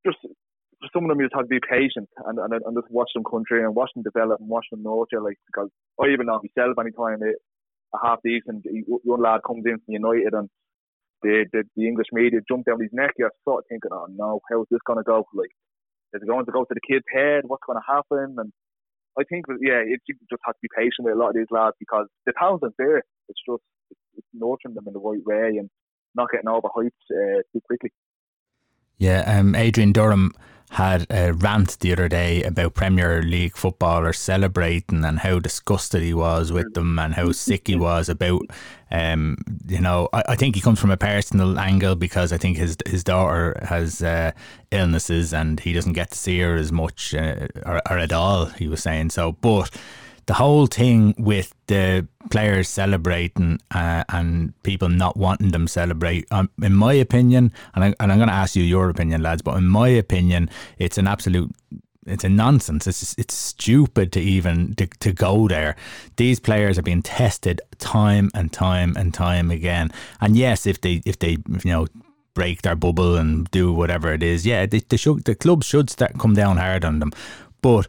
[0.06, 0.22] just
[0.80, 3.10] for some of them, you just have to be patient and, and, and just watch
[3.14, 5.22] them country and watch them develop and watch them nurture.
[5.22, 5.70] Like, because
[6.02, 7.38] I even know myself anytime it,
[7.94, 10.50] a half decent young lad comes in from United and
[11.22, 13.12] the, the the English media jump down his neck.
[13.18, 15.26] You're sort of thinking, oh no, how's this going to go?
[15.34, 15.54] Like,
[16.14, 17.44] is it going to go to the kid's head?
[17.46, 18.36] What's going to happen?
[18.38, 18.52] And
[19.18, 21.52] I think, yeah, it, you just have to be patient with a lot of these
[21.52, 23.02] lads because the talent's there.
[23.30, 23.64] It's just
[24.18, 25.70] it's nurturing them in the right way and
[26.16, 27.92] not getting overhyped uh, too quickly.
[28.98, 30.34] Yeah, um, Adrian Durham
[30.72, 36.14] had a rant the other day about Premier League footballers celebrating and how disgusted he
[36.14, 38.42] was with them and how sick he was about.
[38.92, 42.58] Um, you know, I, I, think he comes from a personal angle because I think
[42.58, 44.32] his his daughter has uh,
[44.72, 48.46] illnesses and he doesn't get to see her as much uh, or, or at all.
[48.46, 49.72] He was saying so, but
[50.26, 56.50] the whole thing with the players celebrating uh, and people not wanting them celebrate, um,
[56.62, 59.58] in my opinion, and, I, and I'm going to ask you your opinion, lads, but
[59.58, 61.52] in my opinion, it's an absolute
[62.08, 62.86] it's a nonsense.
[62.86, 65.76] It's it's stupid to even to, to go there.
[66.18, 69.92] These players are being tested time and time and time again.
[70.22, 71.88] And yes, if they if they you know
[72.36, 75.90] break their bubble and do whatever it is, yeah, they, they should the club should
[75.90, 77.12] start come down hard on them.
[77.62, 77.88] But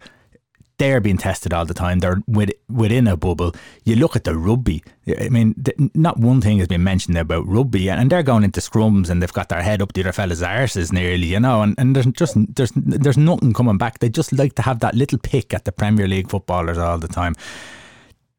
[0.78, 2.00] they're being tested all the time.
[2.00, 3.54] They're with, within a bubble.
[3.84, 4.82] You look at the rugby.
[5.18, 5.54] I mean,
[5.94, 9.32] not one thing has been mentioned about rugby, and they're going into scrums and they've
[9.32, 11.62] got their head up the other fella's arses nearly, you know.
[11.62, 14.00] And, and there's just there's there's nothing coming back.
[14.00, 17.08] They just like to have that little pick at the Premier League footballers all the
[17.08, 17.34] time.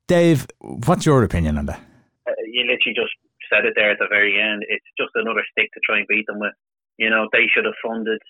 [0.07, 1.79] Dave, what's your opinion on that?
[2.27, 3.13] Uh, you literally just
[3.51, 4.63] said it there at the very end.
[4.67, 6.53] It's just another stick to try and beat them with.
[6.97, 8.21] You know, they should have funded.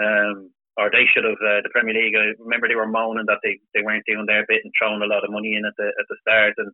[0.00, 2.14] Um, or they should have uh, the Premier League.
[2.14, 5.10] I remember they were moaning that they, they weren't doing their bit and throwing a
[5.10, 6.70] lot of money in at the at the start, and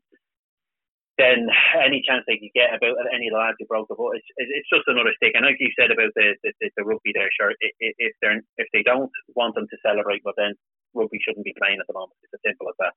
[1.16, 1.48] then
[1.80, 4.28] any chance they could get about any of the lads who broke the foot, it's,
[4.36, 5.32] it's just another stick.
[5.32, 8.84] And like you said about the the, the rugby there, sure, if they're if they
[8.84, 10.52] don't want them to celebrate, but then
[10.92, 12.20] rugby shouldn't be playing at the moment.
[12.28, 12.94] It's as simple as that.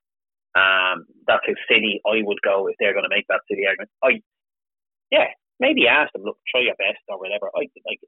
[0.57, 3.93] Um, that's how silly I would go if they're going to make that silly argument.
[4.03, 4.19] I,
[5.11, 7.49] yeah, maybe ask them, look, try your best or whatever.
[7.55, 7.99] I like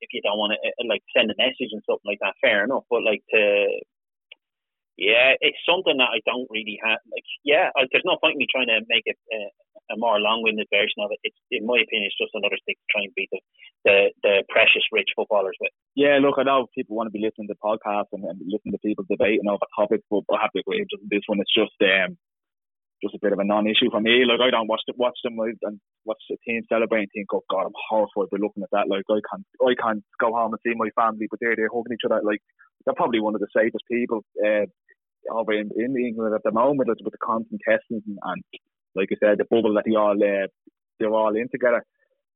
[0.00, 2.64] if you don't want to uh, like send a message and something like that, fair
[2.64, 2.84] enough.
[2.90, 3.42] But like to,
[4.98, 6.98] yeah, it's something that I don't really have.
[7.10, 9.50] Like, yeah, I, there's no point in me trying to make it uh,
[9.94, 11.20] a more long-winded version of it.
[11.22, 13.40] It's, in my opinion, it's just another stick to try and beat the
[13.86, 15.70] the, the precious rich footballers with.
[15.94, 18.82] Yeah, look, I know people want to be listening to podcasts and, and listening to
[18.84, 20.84] people debating over topics, but I have to agree.
[20.90, 22.18] Just this one, it's just um,
[23.02, 24.24] just a bit of a non-issue for me.
[24.26, 27.44] Like I don't watch the, watch them and watch the team celebrate and think, oh
[27.50, 28.88] God, I'm horrified by looking at that.
[28.88, 31.94] Like I can't I can't go home and see my family, but they're they're hugging
[31.94, 32.20] each other.
[32.24, 32.42] Like
[32.84, 34.66] they're probably one of the safest people uh,
[35.30, 36.88] over in, in England at the moment.
[36.88, 38.42] with the constant testing and, and,
[38.94, 40.48] like I said, the bubble that they all uh,
[40.98, 41.84] they're all in together.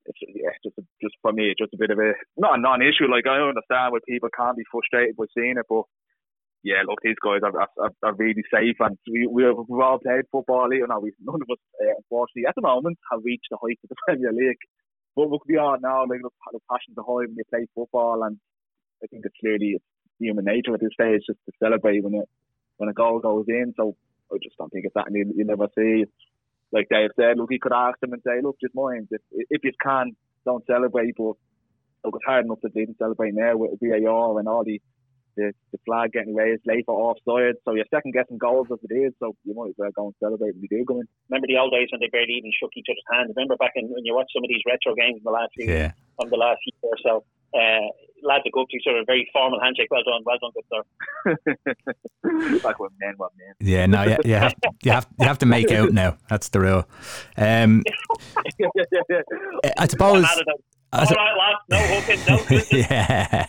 [0.07, 3.11] It's, yeah, just just for me, just a bit of a not a non-issue.
[3.11, 5.85] Like I understand where people can't be frustrated with seeing it, but
[6.63, 9.99] yeah, look, these guys are, are, are really safe, and we we have we've all
[9.99, 10.73] played football.
[10.73, 13.83] You know, we none of us, uh, unfortunately, at the moment, have reached the heights
[13.83, 14.63] of the Premier League.
[15.17, 16.03] But look, we are now.
[16.07, 18.39] Like, the, the passion's high when play football, and
[19.03, 19.79] I think it's clearly
[20.21, 22.29] human nature at this stage just to celebrate when it
[22.77, 23.75] when a goal goes in.
[23.77, 23.97] So
[24.33, 26.05] I just don't think it's that you, you never see.
[26.71, 29.21] Like Dave said, look, he could ask them and say, look, just mind if
[29.51, 30.13] if you can,
[30.45, 31.17] don't celebrate.
[31.17, 31.35] But
[32.05, 34.81] look, it's hard enough to even celebrate now with VAR and all the
[35.37, 37.57] the, the flag getting raised late for offside.
[37.65, 39.13] So you're second guessing goals as it is.
[39.21, 41.09] So you might as well go and celebrate when you do go in.
[41.31, 43.33] Remember the old days when they barely even shook each other's hands.
[43.37, 45.67] Remember back in, when you watch some of these retro games in the last few
[45.67, 45.93] yeah.
[46.17, 47.25] from the last year or so.
[47.53, 47.93] Uh,
[48.23, 49.89] lads that go up to each other, very formal handshake.
[49.91, 51.67] Well done, well done, good
[52.25, 52.61] sir.
[52.65, 53.55] like when men, what men.
[53.61, 56.17] Yeah, no, yeah, you have, you have you have to make out now.
[56.29, 56.85] That's the rule.
[57.37, 57.83] Um,
[59.79, 60.27] I suppose.
[60.93, 62.37] All right, lads, no hooking, no
[62.71, 63.47] yeah.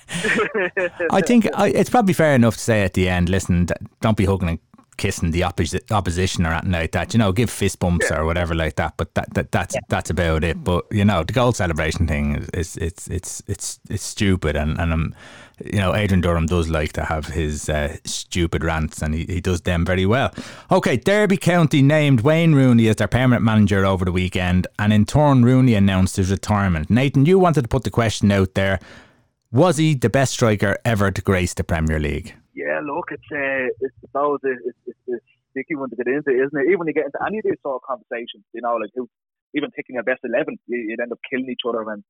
[1.11, 3.67] I think I, it's probably fair enough to say at the end, listen,
[3.99, 4.59] don't be hugging and
[4.97, 7.13] kissing the opposi- opposition or anything like that.
[7.13, 8.19] You know, give fist bumps yeah.
[8.19, 8.95] or whatever like that.
[8.97, 9.81] But that, that that's yeah.
[9.89, 10.63] that's about it.
[10.63, 14.79] But you know, the goal celebration thing is, is it's it's it's it's stupid, and
[14.79, 15.15] and I'm
[15.59, 19.41] you know, Adrian Durham does like to have his uh, stupid rants, and he, he
[19.41, 20.33] does them very well.
[20.71, 25.05] Okay, Derby County named Wayne Rooney as their permanent manager over the weekend, and in
[25.05, 26.89] turn, Rooney announced his retirement.
[26.89, 28.79] Nathan, you wanted to put the question out there:
[29.51, 32.33] Was he the best striker ever to grace the Premier League?
[32.55, 36.57] Yeah, look, it's uh, it's about it's, it's, it's sticky one to get into, isn't
[36.57, 36.71] it?
[36.71, 39.07] Even you get into any of these sort of conversations, you know, like who,
[39.53, 42.03] even picking a best eleven, you, would end up killing each other and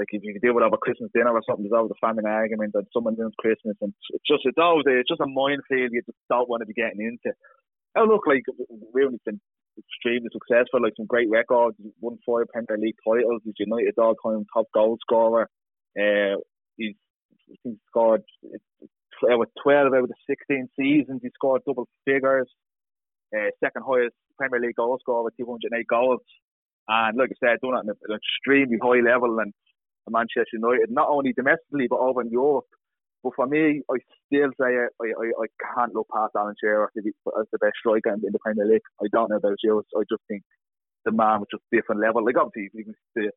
[0.00, 2.72] like if you deal with over Christmas dinner or something, there's always a family argument
[2.72, 6.00] that someone doing Christmas, and it's just it's always a, it's just a minefield you
[6.08, 7.36] just don't want to be getting into.
[7.96, 8.42] Oh look, like
[8.96, 9.40] really been
[9.76, 11.76] extremely successful, like some great records.
[12.00, 13.42] Won four Premier League titles.
[13.44, 15.48] He's United's all-time top goal scorer.
[15.98, 16.40] Uh,
[16.76, 16.96] he's
[17.62, 18.22] he's scored
[19.22, 21.20] with 12 out of the 16 seasons.
[21.22, 22.48] He scored double figures.
[23.36, 26.20] uh, second highest Premier League goal scorer with 208 goals.
[26.88, 29.38] And like I said, doing it at an extremely high level.
[29.40, 29.52] And
[30.08, 32.66] Manchester United, not only domestically but over in Europe.
[33.22, 37.46] But for me, I still say I, I, I can't look past Alan Shearer as
[37.52, 38.86] the best striker in, the Premier League.
[39.02, 39.84] I don't know about you.
[39.94, 40.42] I just think
[41.04, 42.24] the man was just different level.
[42.24, 43.28] Like obviously, can see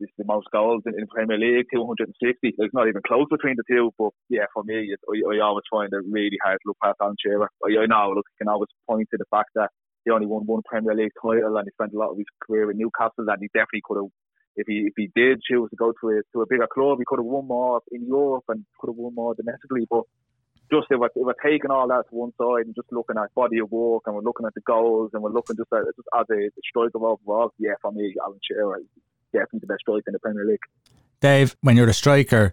[0.00, 2.54] is the most goals in, in Premier League, 260.
[2.56, 3.90] There's not even close between the two.
[3.98, 6.98] But yeah, for me, it, I, I always find it really hard to look past
[7.02, 7.50] Alan Shearer.
[7.64, 9.70] I, I know, look, you can always point to the fact that
[10.04, 12.70] he only won one Premier League title and he spent a lot of his career
[12.70, 14.12] in Newcastle and he definitely could have
[14.58, 17.04] if he if he did choose to go to a to a bigger club, he
[17.06, 19.86] could have won more in Europe and could have won more domestically.
[19.88, 20.02] But
[20.70, 23.34] just if we're, if we're taking all that to one side and just looking at
[23.34, 26.08] body of work and we're looking at the goals and we're looking just, at, just
[26.18, 28.86] as a striker overall, yeah, for me, Alan Shearer is
[29.32, 30.58] definitely the best striker in the Premier League.
[31.20, 32.52] Dave, when you're a striker,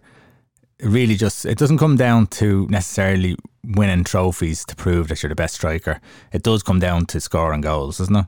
[0.78, 5.28] it really just it doesn't come down to necessarily winning trophies to prove that you're
[5.28, 6.00] the best striker.
[6.32, 8.26] It does come down to scoring goals, doesn't it?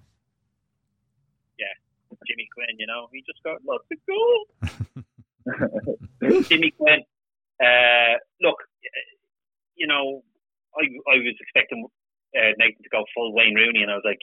[2.79, 4.49] Yeah, Jimmy Quinn, you know, he just got lots of goals.
[6.49, 7.01] Jimmy Quinn,
[7.63, 8.57] uh, look,
[9.77, 10.23] you know,
[10.77, 11.87] I I was expecting
[12.37, 14.19] uh, Nathan to go full Wayne Rooney, and I was like,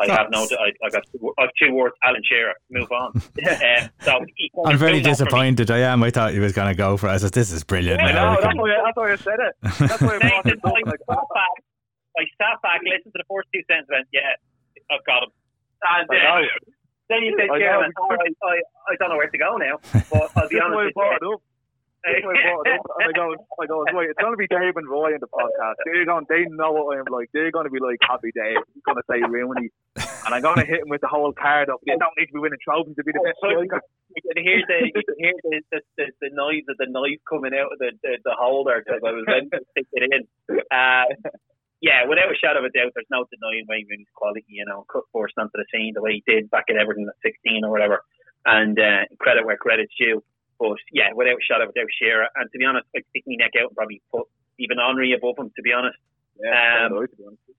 [0.00, 0.46] I have no.
[0.58, 1.94] I, I got two, I have two words.
[2.02, 2.54] Alan Shearer.
[2.70, 3.12] Move on.
[3.20, 4.20] um, so
[4.64, 5.70] I'm very disappointed.
[5.70, 6.02] I am.
[6.02, 7.08] I thought he was going to go for.
[7.08, 7.12] it.
[7.12, 9.54] I said, "This is brilliant." Yeah, no, that's why, that's why I said it.
[9.62, 11.54] That's why I, Nathan, I, like sat back,
[12.16, 14.40] I sat back, listened to the first two sentences, went, "Yeah,
[14.90, 15.30] I've got him."
[15.82, 16.48] And uh,
[17.10, 18.14] then you said, "Shearer." I,
[18.46, 18.54] I,
[18.88, 19.82] I don't know where to go now.
[20.10, 20.94] But I'll be honest.
[20.96, 21.42] With
[22.00, 25.74] I go, I go, wait, it's going to be Dave and Roy in the podcast.
[25.84, 27.28] They're going, they know what I'm like.
[27.34, 28.56] They're going to be like Happy Dave.
[28.72, 29.68] He's going to say Rooney,
[30.24, 31.80] and I'm going to hit him with the whole card up.
[31.84, 33.82] You don't need to be winning trophies to be the best striker.
[34.16, 37.20] You can hear the, you can hear the, the, the, the noise of the knife
[37.28, 40.24] coming out of the, the, the holder because I was ready to stick it in.
[40.72, 41.04] Uh,
[41.80, 44.44] yeah, without a shadow of a doubt, there's no denying Wayne Rooney's quality.
[44.48, 47.16] You know, cut forced onto the scene the way he did back at Everton at
[47.24, 48.04] 16 or whatever.
[48.44, 50.22] And uh, credit where credit's due.
[50.60, 52.28] But yeah, without a shadow of a doubt, Shearer.
[52.36, 54.28] And to be honest, I'd stick my neck out and probably put
[54.60, 55.96] even Henry above him, to be honest.
[56.36, 57.08] Yeah, um,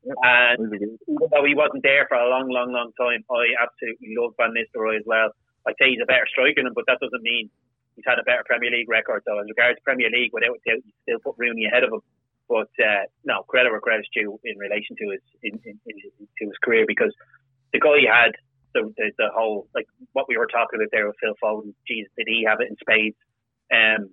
[0.05, 0.13] yeah.
[0.21, 4.53] And even he wasn't there for a long, long, long time, I absolutely love Van
[4.53, 5.33] Nistelrooy as well.
[5.65, 7.49] I'd say he's a better striker than him, but that doesn't mean
[7.95, 9.21] he's had a better Premier League record.
[9.25, 12.01] So, as regards Premier League, without a doubt, you still put Rooney ahead of him.
[12.51, 16.43] But uh, no, credit where credit's due in relation to his in, in, in, to
[16.51, 17.15] his career because
[17.71, 18.35] the guy had
[18.75, 21.71] the, the, the whole like what we were talking about there with Phil Foden.
[21.87, 23.15] Geez, did he have it in spades?
[23.71, 24.11] Um,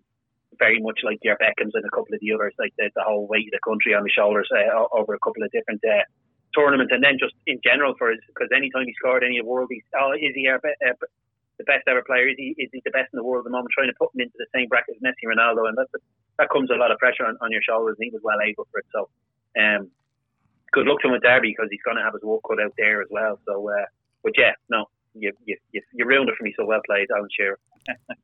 [0.57, 3.27] very much like your Beckhams and a couple of the others, like the, the whole
[3.27, 6.07] weight of the country on his shoulders uh, over a couple of different uh,
[6.55, 9.69] tournaments, and then just in general for his because anytime he scored any of world,
[9.71, 10.95] he's oh is he our be- uh,
[11.59, 12.29] the best ever player?
[12.29, 13.75] Is he is he the best in the world at the moment?
[13.75, 15.91] Trying to put him into the same bracket as Messi, Ronaldo, and that
[16.39, 18.67] that comes a lot of pressure on, on your shoulders, and he was well able
[18.71, 18.87] for it.
[18.95, 19.11] So,
[19.59, 19.91] um,
[20.73, 22.75] good luck to him with Derby because he's going to have his work cut out
[22.79, 23.39] there as well.
[23.47, 23.69] So.
[23.69, 23.87] Uh,
[24.23, 24.87] but yeah, no,
[25.21, 26.55] you you you, you ruined it for me.
[26.57, 27.59] So well played, Alan Shearer.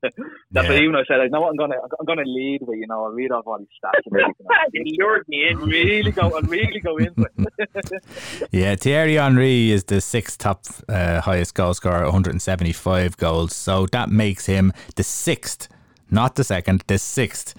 [0.03, 0.15] That's
[0.53, 0.63] yeah.
[0.63, 1.21] what even I said.
[1.21, 2.79] I know what I'm gonna I'm gonna lead with.
[2.79, 4.01] You know, I read off all these stats.
[4.07, 4.35] and
[4.73, 5.59] you lured me in.
[5.59, 6.37] Really go.
[6.37, 8.03] I really go into it.
[8.51, 13.55] yeah, Thierry Henry is the sixth top uh, highest goal scorer, 175 goals.
[13.55, 15.69] So that makes him the sixth,
[16.11, 17.55] not the second, the sixth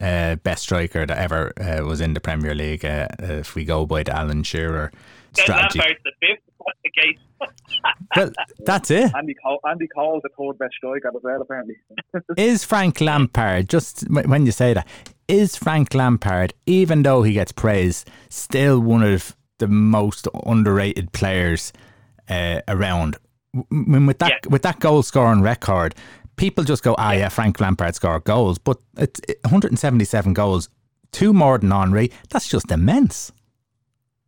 [0.00, 2.84] uh, best striker that ever uh, was in the Premier League.
[2.84, 4.92] Uh, if we go by the Alan Shearer
[5.32, 5.80] strategy.
[6.04, 6.45] The fifth.
[6.66, 7.18] What's the case?
[8.16, 8.30] well,
[8.64, 9.14] that's it.
[9.14, 11.76] Andy Cole, Andy Cole the third best striker as well, apparently.
[12.36, 14.86] is Frank Lampard, just when you say that,
[15.28, 21.72] is Frank Lampard, even though he gets praise, still one of the most underrated players
[22.28, 23.16] uh, around?
[23.70, 24.50] When with that yeah.
[24.50, 25.94] with that goal scoring record,
[26.34, 30.68] people just go, ah, yeah, yeah Frank Lampard scored goals, but it's 177 goals,
[31.12, 32.10] two more than Henry.
[32.30, 33.32] That's just immense.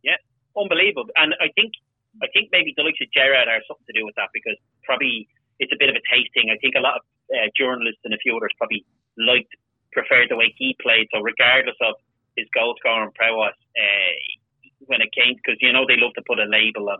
[0.03, 0.15] Yeah,
[0.57, 1.09] unbelievable.
[1.17, 1.73] And I think
[2.21, 5.27] I think maybe the likes of Gerrard have something to do with that because probably
[5.59, 6.51] it's a bit of a tasting.
[6.51, 8.83] I think a lot of uh, journalists and a few others probably
[9.17, 9.51] liked,
[9.91, 11.07] preferred the way he played.
[11.11, 11.95] So regardless of
[12.35, 14.15] his goal scoring prowess, uh,
[14.87, 16.99] when it came, because you know they love to put a label on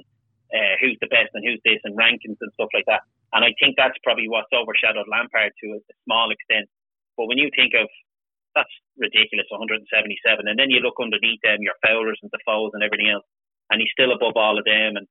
[0.51, 3.03] uh, who's the best and who's this and rankings and stuff like that.
[3.31, 6.67] And I think that's probably what's overshadowed Lampard to a, a small extent.
[7.15, 7.87] But when you think of
[8.57, 9.85] that's ridiculous, 177,
[10.49, 13.23] and then you look underneath them, your Fowlers and the Defoes and everything else
[13.69, 14.97] and he's still above all of them.
[14.97, 15.05] And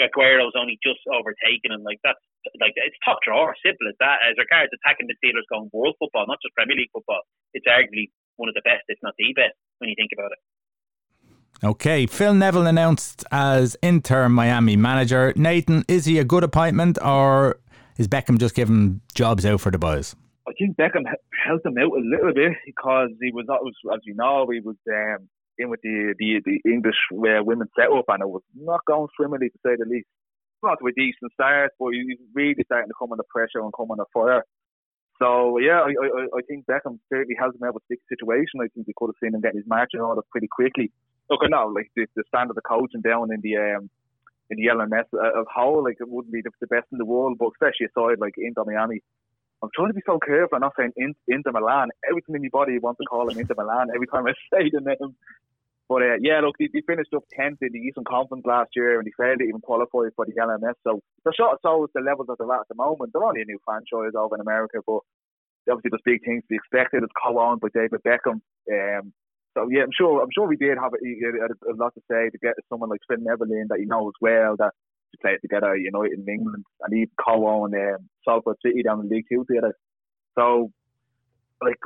[0.00, 1.82] Aguero's only just overtaken him.
[1.82, 2.20] Like that's
[2.60, 4.22] like it's top drawer, simple as that.
[4.22, 8.12] As regards attacking the midfielders going world football, not just Premier League football, it's arguably
[8.36, 10.40] one of the best, if not the best, when you think about it.
[11.62, 15.32] Okay, Phil Neville announced as interim Miami manager.
[15.36, 17.60] Nathan, is he a good appointment, or
[17.96, 20.14] is Beckham just giving jobs out for the boys?
[20.46, 21.04] I think Beckham
[21.46, 25.28] helped him out a little bit because he was, as you know, he was um,
[25.58, 29.50] in with the the, the English uh, women setup, and it was not going swimmingly
[29.50, 30.06] to say the least.
[30.62, 33.90] Not to a decent start, but he's really starting to come under pressure and come
[33.90, 34.44] under fire.
[35.20, 38.60] So yeah, I, I, I think Beckham certainly has him out with a situation.
[38.60, 40.90] I think he could have seen him getting his marching order pretty quickly.
[41.30, 43.90] Look, I know like the, the standard of coaching down in the um,
[44.50, 47.04] in the LMS uh, of how like it wouldn't be the, the best in the
[47.04, 49.02] world, but especially aside like Inter Miami.
[49.64, 50.56] I'm trying to be so careful.
[50.56, 51.88] I'm not saying in, Inter Milan.
[52.08, 54.80] Everything in my body wants to call him Inter Milan every time I say the
[54.80, 55.16] name.
[55.88, 59.06] But uh, yeah, look, they finished up 10th in the Eastern Conference last year and
[59.06, 60.80] they failed to even qualify for the LMS.
[60.82, 63.12] So the shot shows the levels that they're at the moment.
[63.12, 65.00] They're only a new franchise over in America, but
[65.68, 67.02] obviously there's big things to be expected.
[67.02, 68.40] It's co-owned by David Beckham.
[68.72, 69.12] Um,
[69.52, 72.28] so yeah, I'm sure I'm sure we did have a, a, a, lot to say
[72.28, 74.72] to get someone like Neville in that he knows well that
[75.12, 79.00] to play it together, at United in England, and he co-own um, Salford City down
[79.00, 79.74] in League Two together.
[80.34, 80.70] So
[81.62, 81.78] like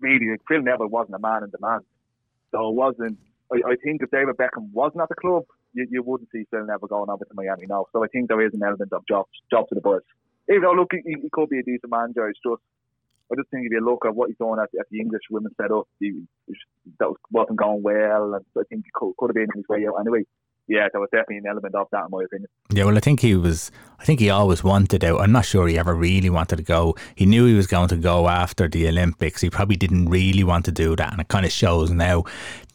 [0.00, 1.82] really, Phil Neville wasn't a man in demand.
[2.52, 3.18] So it wasn't.
[3.52, 6.66] I, I think if David Beckham wasn't at the club, you, you wouldn't see Phil
[6.66, 7.86] Neville going over to Miami now.
[7.92, 10.02] So I think there is an element of job job to the boys.
[10.48, 12.28] Even though look, he, he could be a decent manager.
[12.28, 12.62] It's just
[13.30, 15.56] I just think if you look at what he's doing at, at the English women's
[15.60, 16.22] setup, he,
[17.00, 19.84] that was, wasn't going well, and I think he could, could have been his way
[19.88, 20.24] out anyway
[20.68, 22.48] yeah, there was definitely an element of that in my opinion.
[22.72, 23.70] Yeah, well, I think he was.
[23.98, 25.20] I think he always wanted out.
[25.20, 26.94] I'm not sure he ever really wanted to go.
[27.14, 29.40] He knew he was going to go after the Olympics.
[29.40, 32.24] He probably didn't really want to do that, and it kind of shows now.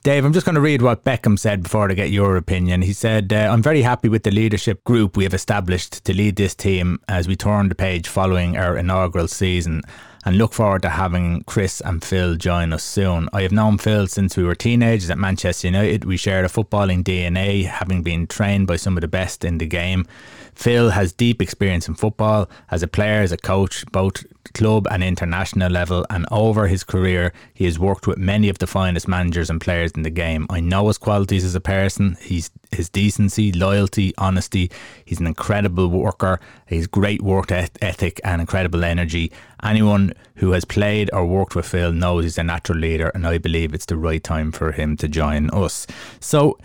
[0.04, 2.82] Dave, I'm just going to read what Beckham said before to get your opinion.
[2.82, 6.38] He said, uh, I'm very happy with the leadership group we have established to lead
[6.38, 9.84] this team as we turn the page following our inaugural season
[10.26, 13.28] and look forward to having Chris and Phil join us soon.
[13.34, 16.06] I have known Phil since we were teenagers at Manchester United.
[16.06, 19.66] We shared a footballing DNA, having been trained by some of the best in the
[19.66, 20.06] game.
[20.54, 25.04] Phil has deep experience in football as a player, as a coach, both club and
[25.04, 29.50] international level, and over his career, he has worked with many of the finest managers
[29.50, 30.48] and players in the game.
[30.50, 32.18] I know his qualities as a person.
[32.22, 34.72] He's his decency, loyalty, honesty.
[35.06, 36.39] He's an incredible worker.
[36.68, 39.32] He's great work ethic and incredible energy.
[39.64, 43.38] Anyone who has played or worked with Phil knows he's a natural leader, and I
[43.38, 45.86] believe it's the right time for him to join us.
[46.20, 46.58] So,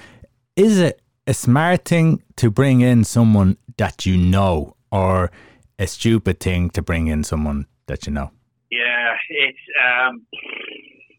[0.54, 5.30] is it a smart thing to bring in someone that you know, or
[5.78, 8.30] a stupid thing to bring in someone that you know?
[8.70, 10.26] Yeah, it's um,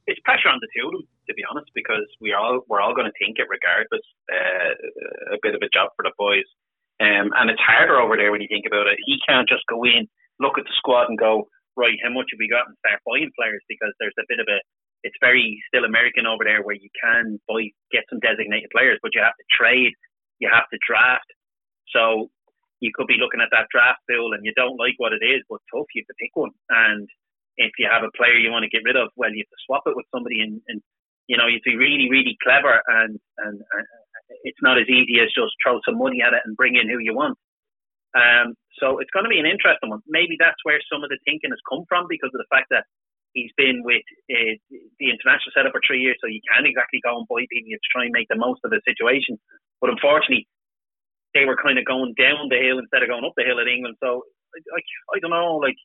[0.05, 2.95] it's pressure on the two of them to be honest, because we all we're all
[2.95, 4.03] going to think it regardless.
[4.31, 6.47] Uh, a bit of a job for the boys,
[7.03, 8.97] um, and it's harder over there when you think about it.
[9.05, 10.07] He can't just go in,
[10.39, 11.99] look at the squad, and go right.
[12.01, 14.59] How much have we got, and start buying players because there's a bit of a
[15.05, 19.13] it's very still American over there where you can buy get some designated players, but
[19.13, 19.93] you have to trade,
[20.39, 21.27] you have to draft.
[21.91, 22.31] So
[22.79, 25.41] you could be looking at that draft bill and you don't like what it is,
[25.49, 26.53] but tough, you have to pick one.
[26.69, 27.09] And
[27.57, 29.63] if you have a player you want to get rid of, well, you have to
[29.65, 30.81] swap it with somebody and, and
[31.27, 33.61] you know, you have to be really, really clever, and, and,
[34.43, 36.99] it's not as easy as just throw some money at it and bring in who
[36.99, 37.39] you want.
[38.11, 40.03] Um, so it's going to be an interesting one.
[40.07, 42.83] Maybe that's where some of the thinking has come from because of the fact that
[43.31, 44.55] he's been with uh,
[44.99, 47.91] the international setup for three years, so you can't exactly go and buy people to
[47.91, 49.39] try and make the most of the situation.
[49.79, 50.47] But unfortunately,
[51.37, 53.69] they were kind of going down the hill instead of going up the hill in
[53.69, 54.01] England.
[54.01, 54.25] So,
[54.73, 55.77] like, I don't know, like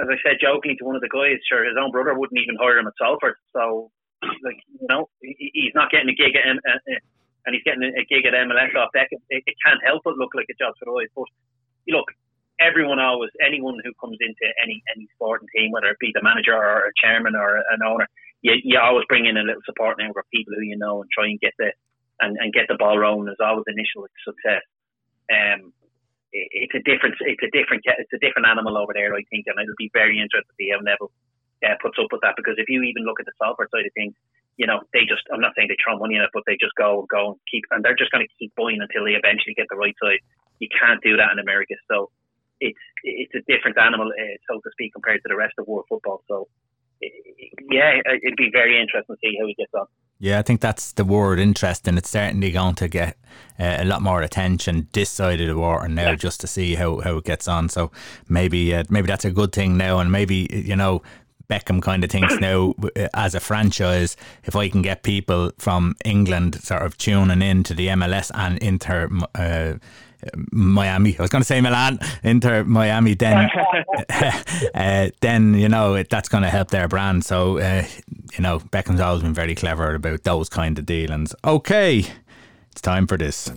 [0.00, 2.56] as I said jokingly to one of the guys, sure, his own brother wouldn't even
[2.56, 3.36] hire him at Salford.
[3.52, 7.00] So like you know, he's not getting a gig at, uh, uh,
[7.46, 9.08] and he's getting a gig at MLS off deck.
[9.10, 11.12] It, it can't help but look like a job for the boys.
[11.14, 11.28] But
[11.90, 12.08] look,
[12.60, 16.54] everyone always, anyone who comes into any any sporting team, whether it be the manager
[16.54, 18.06] or a chairman or an owner,
[18.42, 21.10] you, you always bring in a little support network of people who you know and
[21.10, 21.72] try and get the
[22.22, 23.26] and, and get the ball rolling.
[23.26, 24.62] There's always initial success.
[25.26, 25.74] Um,
[26.30, 29.50] it, it's a different, it's a different, it's a different animal over there, I think,
[29.50, 31.10] and it'll be very interesting to see how Neville
[31.66, 33.94] uh, puts up with that because if you even look at the Salford side of
[33.98, 34.14] things,
[34.56, 36.76] you know, they just, I'm not saying they throw money in it, but they just
[36.78, 39.56] go, and go and keep, and they're just going to keep buying until they eventually
[39.58, 40.20] get the right side.
[40.60, 41.74] You can't do that in America.
[41.90, 42.12] So
[42.60, 45.88] it's, it's a different animal, uh, so to speak, compared to the rest of world
[45.88, 46.22] football.
[46.28, 46.46] So
[47.70, 49.86] yeah, it'd be very interesting to see how he gets on.
[50.22, 51.98] Yeah, I think that's the word interesting.
[51.98, 53.16] It's certainly going to get
[53.58, 56.14] uh, a lot more attention this side of the water now, yeah.
[56.14, 57.68] just to see how, how it gets on.
[57.68, 57.90] So
[58.28, 61.02] maybe uh, maybe that's a good thing now, and maybe you know
[61.50, 62.72] Beckham kind of thinks now
[63.14, 67.74] as a franchise, if I can get people from England sort of tuning in to
[67.74, 69.74] the MLS and Inter uh,
[70.50, 73.48] Miami, I was going to say Milan, Inter Miami, then
[74.74, 77.24] uh, then you know that's going to help their brand.
[77.24, 77.84] So uh,
[78.32, 81.34] you know Beckham's always been very clever about those kind of dealings.
[81.44, 82.04] Okay,
[82.70, 83.50] it's time for this.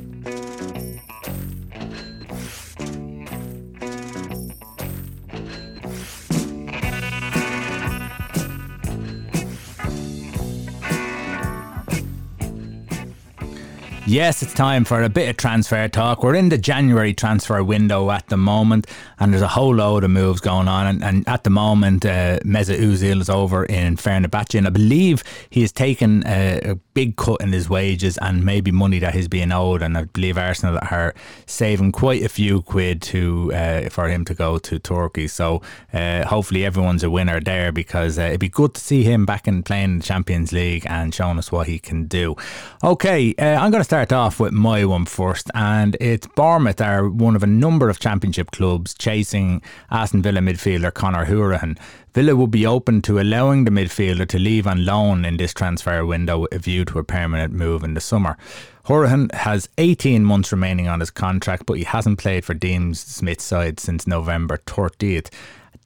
[14.07, 16.21] Yes, it's time for a bit of transfer talk.
[16.21, 18.85] We're in the January transfer window at the moment,
[19.17, 20.85] and there's a whole load of moves going on.
[20.85, 25.23] And, and at the moment, uh, Mesut Ozil is over in Fenerbahce, and I believe
[25.49, 29.51] he has taken a, big cut in his wages and maybe money that he's being
[29.51, 29.83] owed.
[29.83, 31.13] And I believe Arsenal are
[31.45, 35.27] saving quite a few quid to uh, for him to go to Turkey.
[35.27, 35.61] So
[35.93, 39.47] uh, hopefully everyone's a winner there because uh, it'd be good to see him back
[39.47, 42.35] in playing the Champions League and showing us what he can do.
[42.83, 47.09] Okay, uh, I'm going to start off with my one first, and it's Bournemouth are
[47.09, 51.77] one of a number of championship clubs chasing Aston Villa midfielder Conor Hourihane.
[52.15, 56.05] Villa would be open to allowing the midfielder to leave on loan in this transfer
[56.05, 58.37] window with a view to a permanent move in the summer.
[58.85, 63.43] Hourihane has 18 months remaining on his contract, but he hasn't played for Dean Smith's
[63.43, 65.29] side since November 30th.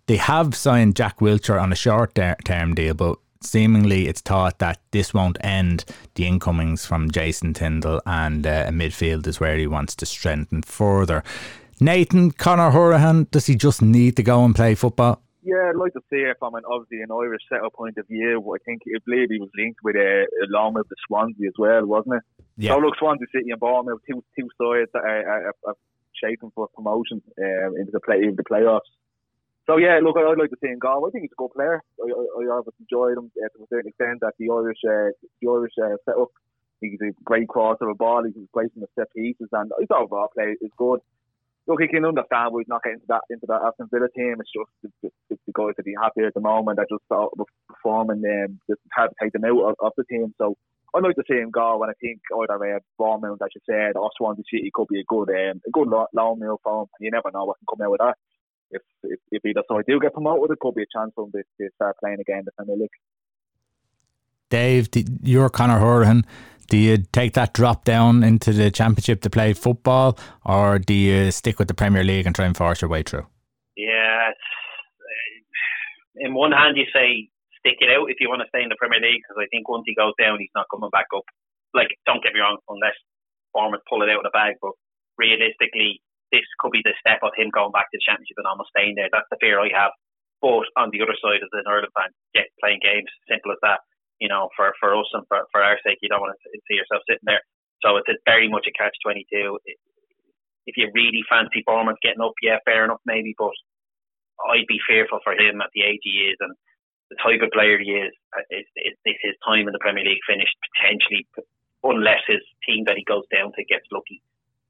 [0.05, 4.79] They have signed Jack Wilshere on a short term deal, but seemingly it's thought that
[4.91, 9.95] this won't end the incomings from Jason Tindall and uh, midfield is where he wants
[9.95, 11.23] to strengthen further.
[11.81, 15.23] Nathan, Conor Hourihane, does he just need to go and play football?
[15.41, 18.43] Yeah, I'd like to see it from an obviously an Irish setup point of view.
[18.53, 21.85] I think I believe he was linked with a, a long the Swansea as well,
[21.85, 22.23] wasn't it?
[22.57, 22.73] Yeah.
[22.73, 25.75] So look, Swansea City and Bournemouth, two two sides that are, are, are
[26.13, 28.91] shaping for promotion uh, into the play into the playoffs.
[29.65, 31.07] So yeah, look, I'd like to see him go.
[31.07, 31.81] I think he's a good player.
[32.03, 34.19] I, I, I always enjoyed him uh, to a certain extent.
[34.21, 36.29] That the Irish, uh, the Irish uh, setup.
[36.81, 38.23] He's a great crosser of a ball.
[38.23, 41.01] He's great in the set pieces, and his overall play is good.
[41.69, 44.41] Look, he can understand why he's not getting into that into that Aston Villa team.
[44.41, 46.81] It's just it's, it's the guys that be happy at the moment.
[46.81, 47.29] That just start
[47.69, 48.25] performing.
[48.25, 50.33] Um, just hard to take them out of, of the team.
[50.41, 50.57] So
[50.95, 53.95] I'd like to see him go, and I think either uh, Bournemouth, as you said,
[53.95, 56.89] or Swansea City could be a good um, a good loan meal for him.
[56.97, 58.17] And you never know what can come out with that
[58.71, 61.31] if if, if either side do get promoted, it could be a chance for them
[61.31, 62.89] to, to start playing again in the Premier League.
[64.49, 64.89] Dave,
[65.21, 66.25] you're Conor Hourihane.
[66.69, 71.31] Do you take that drop down into the Championship to play football, or do you
[71.31, 73.25] stick with the Premier League and try and force your way through?
[73.75, 78.63] Yeah, uh, in one hand you say stick it out if you want to stay
[78.63, 81.09] in the Premier League because I think once he goes down, he's not coming back
[81.15, 81.25] up.
[81.73, 82.95] Like, don't get me wrong, unless
[83.53, 84.73] Bournemouth pull it out of the bag, but
[85.17, 86.01] realistically,
[86.31, 88.93] this could be the step of him going back to the championship and almost staying
[88.93, 89.09] there.
[89.09, 89.93] That's the fear I have.
[90.41, 93.83] But on the other side, as an Ireland fan, get playing games, simple as that.
[94.19, 96.75] You know, for, for us and for, for our sake, you don't want to see
[96.75, 97.39] yourself sitting there.
[97.79, 99.57] So it's very much a catch twenty two.
[100.67, 103.33] If you really fancy Bournemouth getting up, yeah, fair enough, maybe.
[103.39, 103.55] But
[104.51, 106.53] I'd be fearful for him at the age he is and
[107.09, 108.13] the type of player he is.
[108.51, 111.23] Is, is, is his time in the Premier League finished potentially,
[111.81, 114.21] unless his team that he goes down to gets lucky.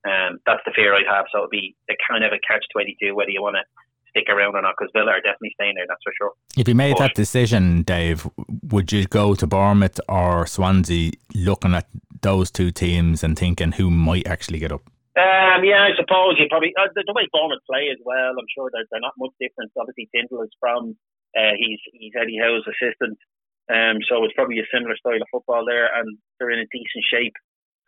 [0.07, 1.25] Um, that's the fear I'd have.
[1.33, 3.65] So it'd be a kind of a catch twenty two whether you want to
[4.09, 5.85] stick around or not because Villa are definitely staying there.
[5.87, 6.33] That's for sure.
[6.57, 8.27] If you made but, that decision, Dave,
[8.63, 11.87] would you go to Bournemouth or Swansea, looking at
[12.21, 14.81] those two teams and thinking who might actually get up?
[15.17, 18.39] Um, yeah, I suppose you probably uh, the, the, way Bournemouth play as well.
[18.39, 19.71] I'm sure they're, they're not much different.
[19.75, 20.95] Obviously, Tindall is from
[21.35, 23.19] uh, he's he's Eddie Howe's assistant,
[23.67, 27.03] um, so it's probably a similar style of football there, and they're in a decent
[27.03, 27.35] shape.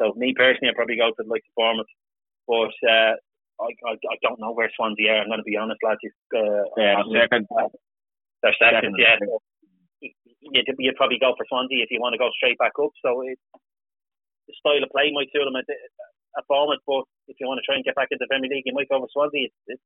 [0.01, 1.93] So me personally, I'd probably go to like Bournemouth.
[2.47, 3.15] But uh,
[3.61, 5.21] I, I, I don't know where Swansea are.
[5.21, 6.01] I'm going to be honest, lads.
[6.33, 7.45] Uh, yeah, second.
[8.41, 8.97] They're second, second.
[8.97, 10.09] yeah.
[10.41, 12.89] You'd, you'd probably go for Swansea if you want to go straight back up.
[13.05, 13.37] So it,
[14.49, 17.65] the style of play might suit them at, at Bournemouth, but if you want to
[17.65, 19.53] try and get back into the Premier League, you might go for Swansea.
[19.69, 19.79] It, it,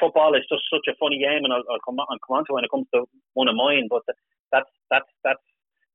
[0.00, 2.44] football is just such a funny game, and I'll, I'll come on, I'll come on
[2.48, 3.04] to when it comes to
[3.36, 3.92] one of mine.
[3.92, 4.08] But
[4.48, 5.44] that's that's that's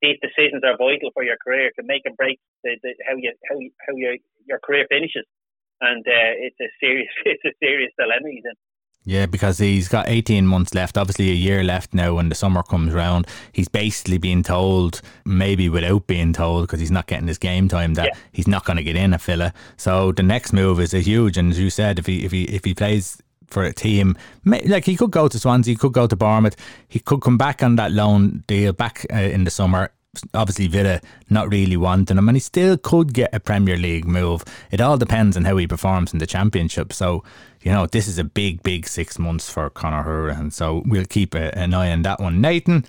[0.05, 1.73] these decisions are vital for your career.
[1.73, 4.15] Can make and break the, the, how you how you, how your
[4.45, 5.25] your career finishes
[5.81, 8.53] and uh, it's a serious it's a serious dilemma he's in.
[9.03, 12.61] Yeah, because he's got 18 months left, obviously a year left now when the summer
[12.61, 13.25] comes round.
[13.53, 17.93] He's basically being told, maybe without being told, because he's not getting his game time,
[17.93, 18.19] that yeah.
[18.33, 19.53] he's not going to get in a filler.
[19.77, 22.43] So the next move is a huge, and as you said, if he if he
[22.43, 24.17] if he plays for a team.
[24.45, 26.55] Like he could go to Swansea, he could go to Bournemouth,
[26.87, 29.91] he could come back on that loan deal back uh, in the summer
[30.33, 34.43] obviously Villa not really wanting him, and he still could get a Premier League move.
[34.71, 36.93] It all depends on how he performs in the Championship.
[36.93, 37.23] So,
[37.61, 40.51] you know, this is a big, big six months for Conor Hourihane.
[40.51, 42.41] So we'll keep a, an eye on that one.
[42.41, 42.85] Nathan.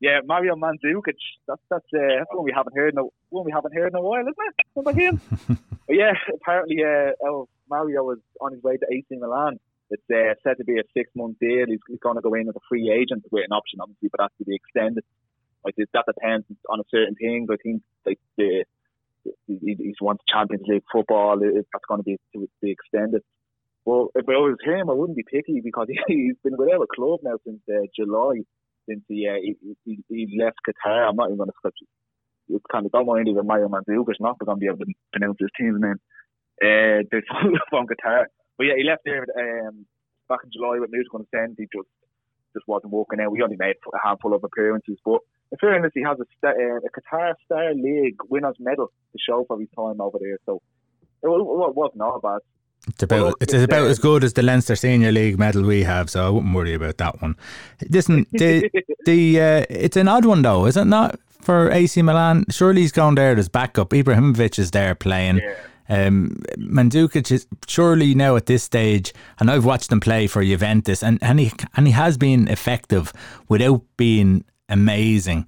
[0.00, 1.14] Yeah, Mario Mandzukic.
[1.46, 3.94] That's that's uh, that's one we haven't heard in a, one we haven't heard in
[3.94, 4.66] a while, isn't it?
[4.76, 5.20] About him?
[5.88, 9.60] yeah, apparently uh, oh, Mario was on his way to AC Milan.
[9.90, 11.66] It's uh, said to be a six month deal.
[11.68, 14.20] He's, he's going to go in as a free agent with an option, obviously, but
[14.22, 15.04] that's to be extended.
[15.64, 17.48] Like that depends on a certain things.
[17.50, 18.64] I think like the
[19.46, 21.38] he's wants Champions League football.
[21.38, 23.22] That's going to be to be extended.
[23.84, 27.20] Well, if I was him, I wouldn't be picky because he's been with our club
[27.22, 28.42] now since uh, July,
[28.88, 31.08] since he, uh, he, he, he left Qatar.
[31.08, 31.70] I'm not even going to
[32.48, 35.38] it's kind of don't mind even Mario Mandzukic not going to be able to pronounce
[35.40, 36.00] his team's name.
[36.62, 37.22] Uh, the
[37.72, 39.86] on guitar, but yeah, he left there um,
[40.28, 41.56] back in July with consent.
[41.58, 41.88] He just
[42.54, 43.32] just wasn't working out.
[43.32, 45.20] We only made a handful of appearances, but
[45.52, 49.60] in fairness, he has a, uh, a Qatar Star League winners medal to show for
[49.60, 50.38] his time over there.
[50.46, 50.62] So
[51.22, 52.40] it, wasn't all bad.
[52.88, 56.10] It's about it's, it's about as good as the Leinster Senior League medal we have,
[56.10, 57.36] so I wouldn't worry about that one.
[57.88, 58.68] Listen, the
[59.04, 61.20] the uh, it's an odd one though, is it not?
[61.42, 63.90] For AC Milan, surely he's gone there as backup.
[63.90, 65.38] Ibrahimovic is there playing.
[65.38, 65.54] Yeah.
[65.88, 71.02] Um, Mandzukic is surely now at this stage, and I've watched him play for Juventus,
[71.02, 73.12] and, and he and he has been effective
[73.48, 75.46] without being amazing.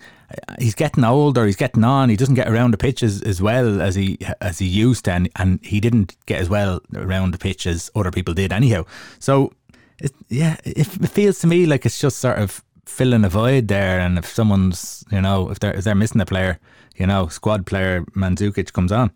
[0.58, 1.46] He's getting older.
[1.46, 2.08] He's getting on.
[2.08, 5.28] He doesn't get around the pitches as, well as he as he used to, and,
[5.36, 8.84] and he didn't get as well around the pitch as other people did anyhow.
[9.18, 9.52] So,
[9.98, 13.68] it, yeah, it, it feels to me like it's just sort of filling a void
[13.68, 14.00] there.
[14.00, 16.58] And if someone's, you know, if they're if they're missing a player,
[16.96, 19.12] you know, squad player Mandzukic comes on.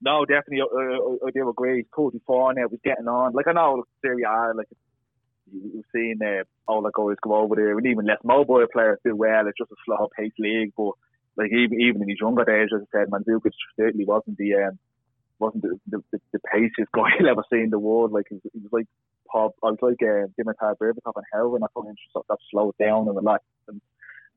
[0.00, 1.78] No, definitely, I, I, do agree.
[1.78, 2.68] He's 44 now.
[2.70, 3.32] He's getting on.
[3.32, 4.68] Like I know Serie A, like
[5.52, 9.14] you've seen uh, all the guys go over there, and even less mobile players do
[9.16, 9.46] well.
[9.46, 10.92] It's just a slow league, but
[11.36, 14.78] like even even in his younger days, as I said, Mandzukic certainly wasn't the um,
[15.38, 18.12] wasn't the, the, the, the paciest guy I've ever seen in the world.
[18.12, 18.86] Like he, he was like
[19.30, 21.62] Pop, I was like uh, Dimitar Berbatov and Helvin.
[21.62, 23.80] I thought him that slowed down and relaxed and,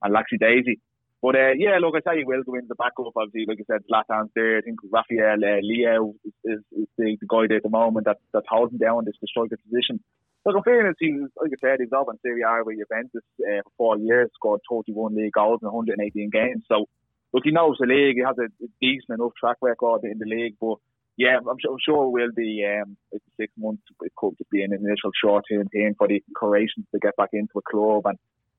[0.03, 0.80] and Laxi-Daisy.
[1.22, 3.14] But uh, yeah, look, I tell you, will go into the backup.
[3.16, 4.57] Obviously, like I said, Zlatan's there.
[4.57, 8.18] I think Rafael uh, Leao is, is, the, the guy there at the moment that
[8.34, 10.03] that's holding down this the striker position.
[10.46, 12.78] Look, in fairness, he was, like I said, he was up in Serie A with
[12.80, 16.64] Juventus uh, for four years, scored 31 league goals in 118 games.
[16.68, 16.86] So,
[17.32, 18.16] look, he knows the league.
[18.18, 20.56] He has a, a decent enough track record in the league.
[20.60, 20.78] But,
[21.16, 22.98] yeah, I'm, I'm sure it will be um,
[23.39, 23.84] six months.
[24.02, 27.62] It could be an initial short-term thing for the Croatians to get back into a
[27.62, 28.06] club.
[28.06, 28.18] And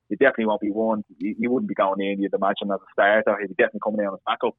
[0.09, 1.03] he definitely won't be one.
[1.19, 3.39] He, he wouldn't be going in, you'd imagine, as a starter.
[3.41, 4.55] He'd be definitely coming in as backup.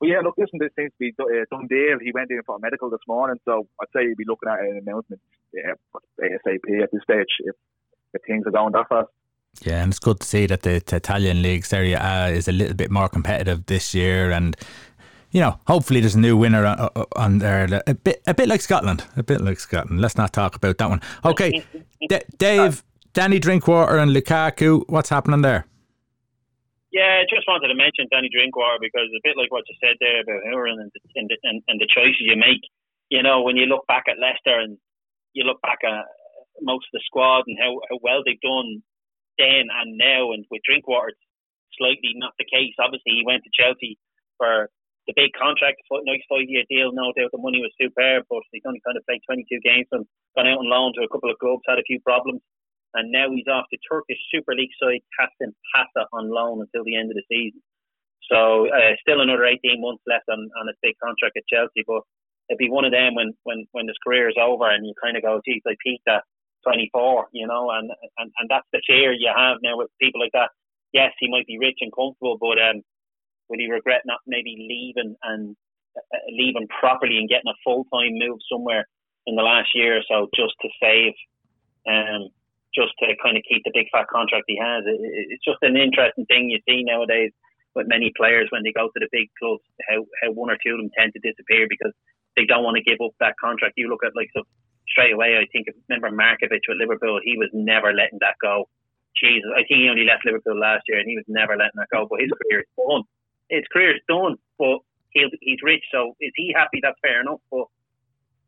[0.00, 1.98] But yeah, look, listen, this seems to be uh, done deal.
[2.02, 4.60] He went in for a medical this morning, so I'd say you'd be looking at
[4.60, 5.20] an announcement
[5.56, 5.74] uh,
[6.20, 7.54] yeah, ASAP at this stage if,
[8.14, 9.08] if things are going that fast.
[9.62, 12.52] Yeah, and it's good to see that the, the Italian league Serie A is a
[12.52, 14.56] little bit more competitive this year, and
[15.30, 17.82] you know, hopefully there's a new winner on, on, there.
[17.86, 20.00] A bit, a bit like Scotland, a bit like Scotland.
[20.00, 21.00] Let's not talk about that one.
[21.24, 21.64] Okay,
[22.08, 22.82] D- Dave,
[23.12, 24.84] Danny Drinkwater, and Lukaku.
[24.88, 25.66] What's happening there?
[26.98, 29.94] Yeah, I just wanted to mention Danny Drinkwater because a bit like what you said
[30.02, 32.66] there about Horan and the, and, and, and the choices you make.
[33.06, 34.82] You know, when you look back at Leicester and
[35.30, 36.10] you look back at
[36.58, 38.82] most of the squad and how, how well they've done
[39.38, 41.22] then and now, and with Drinkwater, it's
[41.78, 42.74] slightly not the case.
[42.82, 43.94] Obviously, he went to Chelsea
[44.34, 44.66] for
[45.06, 46.90] the big contract, nice five year deal.
[46.90, 50.02] No doubt the money was superb, but he's only kind of played 22 games and
[50.34, 52.42] gone out on loan to a couple of clubs, had a few problems
[52.94, 56.96] and now he's off to Turkish Super League side Kasim Paşa on loan until the
[56.96, 57.60] end of the season.
[58.30, 62.02] So uh, still another 18 months left on, on his big contract at Chelsea, but
[62.48, 65.16] it'd be one of them when, when, when his career is over and you kind
[65.16, 66.24] of go, geez, I peaked at
[66.64, 70.32] 24, you know, and, and, and that's the fear you have now with people like
[70.32, 70.50] that.
[70.92, 72.82] Yes, he might be rich and comfortable, but um,
[73.48, 75.56] will he regret not maybe leaving and
[75.96, 78.86] uh, leaving properly and getting a full time move somewhere
[79.26, 81.12] in the last year or so just to save
[81.88, 82.28] um,
[82.74, 84.84] just to kind of keep the big fat contract he has.
[84.86, 87.32] it's just an interesting thing you see nowadays
[87.74, 90.74] with many players when they go to the big clubs, how, how one or two
[90.74, 91.92] of them tend to disappear because
[92.36, 93.74] they don't want to give up that contract.
[93.76, 94.42] You look at like so
[94.88, 95.36] straight away.
[95.36, 98.68] I think remember Markovic with Liverpool, he was never letting that go.
[99.16, 101.92] Jesus, I think he only left Liverpool last year and he was never letting that
[101.92, 102.06] go.
[102.08, 103.02] But his career is done.
[103.50, 104.36] His career is done.
[104.58, 104.78] But
[105.10, 106.80] he'll, he's rich, so is he happy?
[106.82, 107.40] That's fair enough.
[107.50, 107.66] But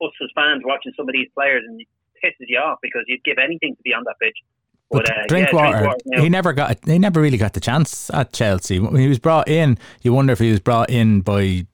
[0.02, 1.80] us as fans watching some of these players and
[2.24, 4.36] pisses you off because you'd give anything to be on that pitch.
[4.90, 6.78] But, but uh, Drinkwater, yeah, Drinkwater he never got.
[6.84, 8.80] He never really got the chance at Chelsea.
[8.80, 11.66] When he was brought in, you wonder if he was brought in by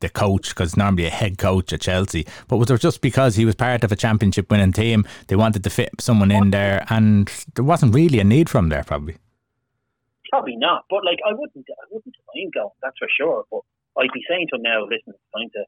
[0.00, 2.26] the coach because normally a head coach at Chelsea.
[2.48, 5.04] But was it just because he was part of a championship winning team?
[5.26, 8.84] They wanted to fit someone in there, and there wasn't really a need from there,
[8.84, 9.16] probably.
[10.30, 10.84] Probably not.
[10.88, 11.66] But like, I wouldn't.
[11.68, 12.70] I wouldn't mind going.
[12.82, 13.44] That's for sure.
[13.50, 13.62] But
[13.98, 15.64] I'd be saying to him now, listen, it's time to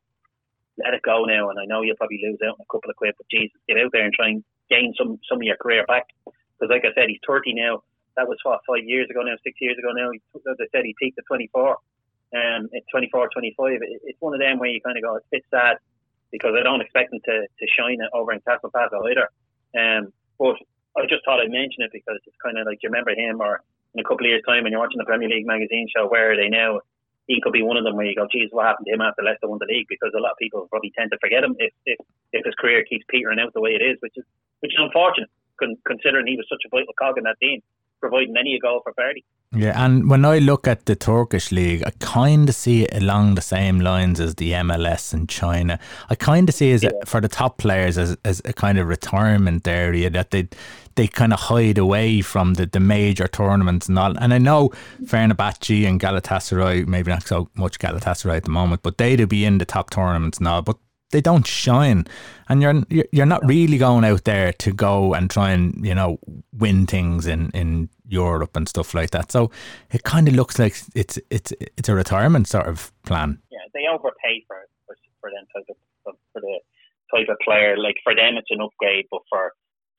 [0.78, 1.50] let it go now.
[1.50, 3.78] And I know you'll probably lose out on a couple of quid, but Jesus, get
[3.78, 6.06] out there and try and gain some some of your career back.
[6.24, 7.82] Because like I said, he's 30 now.
[8.16, 10.10] That was what five years ago now, six years ago now.
[10.12, 11.76] As I said, he peaked at 24.
[12.32, 13.80] Um, at 24, 25.
[14.08, 15.76] It's one of them where you kind of go, it's a bit sad
[16.32, 19.28] because I don't expect him to, to shine it over in Castle Pass either.
[19.76, 20.56] Um, but
[20.96, 23.60] I just thought I'd mention it because it's kind of like you remember him or
[23.94, 26.32] in a couple of years' time when you're watching the Premier League magazine show, where
[26.32, 26.80] are they now?
[27.26, 29.22] He could be one of them where you go, geez, what happened to him after
[29.22, 29.86] Leicester won the league?
[29.88, 31.98] Because a lot of people probably tend to forget him if, if,
[32.32, 34.24] if his career keeps petering out the way it is, which is
[34.60, 35.30] which is unfortunate,
[35.86, 37.60] considering he was such a vital cog in that team,
[38.00, 39.24] providing any a goal for Vardy.
[39.54, 43.34] Yeah, and when I look at the Turkish league, I kind of see it along
[43.34, 45.78] the same lines as the MLS in China.
[46.08, 46.90] I kind of see it yeah.
[47.04, 50.48] for the top players as, as a kind of retirement area that they
[50.94, 54.16] they kind of hide away from the, the major tournaments and all.
[54.18, 54.70] And I know
[55.02, 59.58] Fenerbahce and Galatasaray, maybe not so much Galatasaray at the moment, but they'd be in
[59.58, 60.60] the top tournaments now.
[60.60, 60.76] But
[61.12, 62.06] they don't shine,
[62.48, 62.82] and you're
[63.12, 66.18] you're not really going out there to go and try and you know
[66.52, 69.30] win things in in Europe and stuff like that.
[69.30, 69.50] So
[69.90, 73.38] it kind of looks like it's it's it's a retirement sort of plan.
[73.50, 74.56] Yeah, they overpay for
[74.86, 75.76] for, for them type of
[76.32, 76.60] for the
[77.14, 77.76] type of player.
[77.76, 79.52] Like for them, it's an upgrade, but for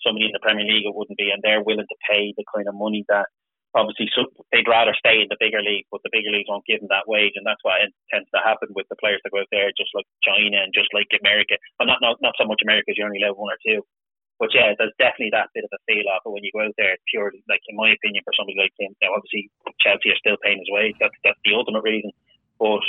[0.05, 2.67] somebody in the Premier League, it wouldn't be, and they're willing to pay the kind
[2.67, 3.27] of money that
[3.73, 6.79] obviously so they'd rather stay in the bigger league, but the bigger leagues won't give
[6.79, 9.51] them that wage, and that's what tends to happen with the players that go out
[9.51, 11.57] there, just like China and just like America.
[11.77, 13.81] Well, not not not so much America, you only level one or two.
[14.41, 16.25] But yeah, there's definitely that bit of a feel off.
[16.25, 18.73] But when you go out there, it's purely like in my opinion, for somebody like
[18.77, 19.49] him, know, obviously
[19.81, 20.97] Chelsea are still paying his wage.
[21.01, 22.13] That's that's the ultimate reason.
[22.57, 22.85] But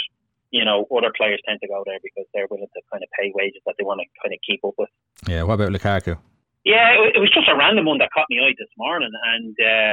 [0.52, 3.32] you know, other players tend to go there because they're willing to kind of pay
[3.34, 4.92] wages that they want to kind of keep up with.
[5.26, 5.42] Yeah.
[5.42, 6.14] What about Lukaku?
[6.64, 9.54] Yeah, it, it was just a random one that caught me eye this morning, and
[9.60, 9.92] uh,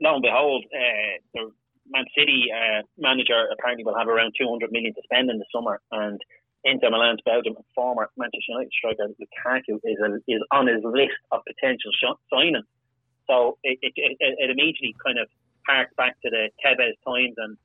[0.00, 1.50] lo and behold, uh, the
[1.90, 5.80] Man City uh, manager apparently will have around 200 million to spend in the summer,
[5.90, 6.20] and
[6.64, 11.40] Inter Milan's Belgium former Manchester United striker Lukaku is a, is on his list of
[11.46, 12.66] potential sh- signings.
[13.30, 15.28] So it, it, it, it immediately kind of
[15.66, 17.56] harks back to the Tevez times and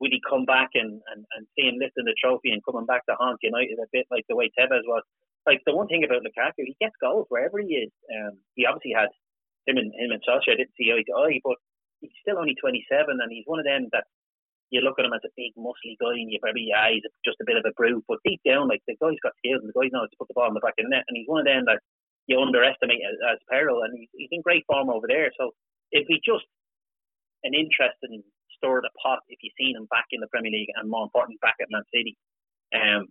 [0.00, 3.04] would he come back and, and, and see him lifting the trophy and coming back
[3.06, 5.02] to haunt United a bit like the way Tevez was.
[5.46, 7.90] Like the one thing about Lukaku, he gets goals wherever he is.
[8.06, 9.08] Um, he obviously had
[9.66, 11.56] him and him and Sasha didn't see eye to eye, but
[12.00, 14.04] he's still only 27, and he's one of them that
[14.70, 17.40] you look at him as a big muscly guy, and you probably yeah, he's just
[17.40, 19.76] a bit of a brute, but deep down, like the guy's got skills, and the
[19.76, 21.40] guy knows to put the ball in the back of the net, and he's one
[21.40, 21.80] of them that
[22.28, 25.32] you underestimate as, as peril, and he's, he's in great form over there.
[25.40, 25.56] So
[25.92, 26.44] it'd be just
[27.42, 28.20] an interesting
[28.58, 31.40] stir the pot if you've seen him back in the Premier League, and more importantly,
[31.40, 32.18] back at Man City.
[32.76, 33.08] Um,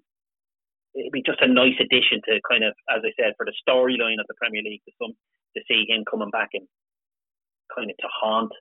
[0.94, 4.22] it'd be just a nice addition to kind of, as I said, for the storyline
[4.22, 5.18] of the Premier League to some
[5.56, 6.70] to see him coming back and
[7.74, 8.54] kind of to haunt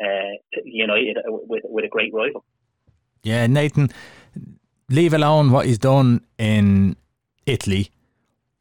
[0.00, 2.44] uh, United with with a great rival.
[3.22, 3.90] Yeah, Nathan,
[4.88, 6.96] leave alone what he's done in
[7.46, 7.90] Italy.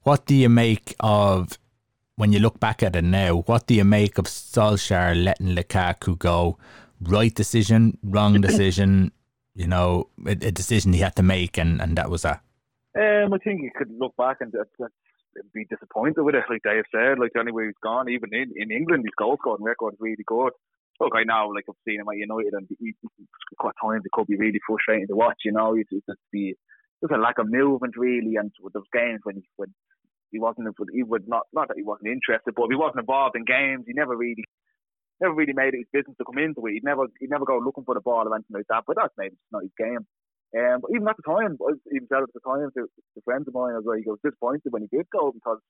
[0.03, 1.57] What do you make of
[2.15, 3.37] when you look back at it now?
[3.37, 6.57] What do you make of Solskjaer letting Lukaku go?
[7.01, 9.11] Right decision, wrong decision.
[9.53, 12.41] you know, a, a, decision he had to make, and, and that was that.
[12.97, 14.87] Um, I think you could look back and uh,
[15.53, 17.19] be disappointed with it, like Dave said.
[17.19, 19.99] Like the only way he's gone, even in, in England, his goal scoring record is
[19.99, 20.51] really good.
[20.99, 22.93] Look, I know, like I've seen him at United, and he,
[23.57, 25.41] quite times it could be really frustrating to watch.
[25.45, 26.53] You know, it's, just the
[27.01, 29.73] just a lack of movement really, and with those games when he when
[30.31, 33.45] he wasn't he would not not that he wasn't interested, but he wasn't involved in
[33.45, 33.85] games.
[33.87, 34.45] He never really
[35.19, 36.73] never really made it his business to come into it.
[36.73, 38.83] He'd never he'd never go looking for the ball or anything like that.
[38.85, 40.05] But that's maybe not his game.
[40.51, 41.55] Um, but even at the time,
[41.95, 44.67] even said at the time to, to friends of mine, was like, I was disappointed
[44.67, 45.63] when he did go because,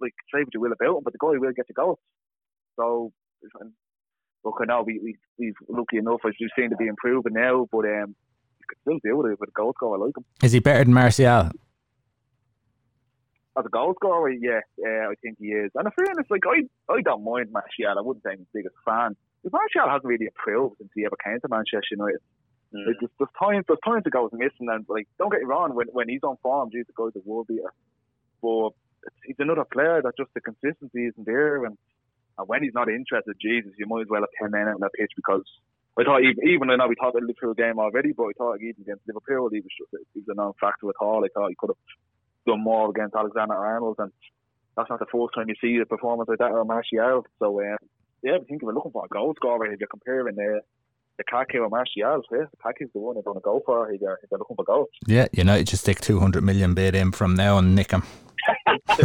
[0.00, 1.98] like, say what you will about him, but the guy will get you go.
[2.80, 3.12] So,
[4.44, 7.66] look, I know we, we, we've lucky enough, as you seem to be improving now,
[7.70, 8.14] but um,
[8.58, 9.98] you could still do it with a goal scorer.
[9.98, 10.24] I like him.
[10.42, 11.50] Is he better than Martial?
[13.58, 15.70] As a goal scorer, yeah, uh, I think he is.
[15.74, 16.62] And in fairness, like I,
[16.92, 17.98] I don't mind Martial.
[17.98, 19.16] I wouldn't say I'm his biggest fan.
[19.42, 22.20] But Martial hasn't really improved since he ever came to Manchester United.
[22.72, 22.86] Mm.
[22.86, 25.74] Like, there's, there's times there's times the goes missing, and like don't get me wrong,
[25.74, 27.72] when when he's on form, he's the guy's a world beater.
[28.40, 28.70] But
[29.24, 31.76] he's another player that just the consistency isn't there, and,
[32.40, 34.80] and when he's not interested, Jesus, you might as well have ten men out on
[34.80, 35.44] that pitch because
[35.98, 38.80] I thought even, even we talked thought the Liverpool game already, but I thought even
[38.80, 41.24] against Liverpool he was just he was a non-factor at all.
[41.24, 41.84] I thought he could have
[42.46, 44.12] done more against Alexander Arnold, and
[44.76, 47.26] that's not the first time you see a performance like that or Martial.
[47.38, 47.76] So um,
[48.22, 50.60] yeah, I think if we're looking for a goal scorer, if you're comparing there
[51.20, 53.92] Lukaku or Martial, yeah, Lukaku's the one they're going to go for.
[53.92, 54.88] If they're looking for goals.
[55.06, 58.04] Yeah, United just stick 200 million bid in from now and nick him.
[58.70, 59.00] He's,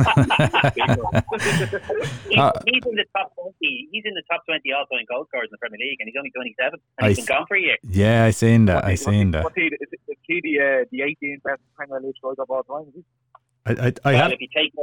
[2.66, 3.88] he's, in the top twenty.
[3.92, 6.32] He's in the top twenty all-time goal scorers in the Premier League, and he's only
[6.32, 7.78] twenty-seven, and he's I, been gone for a year.
[7.84, 8.86] Yeah, I seen that.
[8.86, 9.44] I seen that.
[9.44, 9.72] What's he, is,
[10.08, 13.04] is he the uh, the 18th best Premier League striker of all time?
[13.66, 14.74] I, I, I well, have, if you take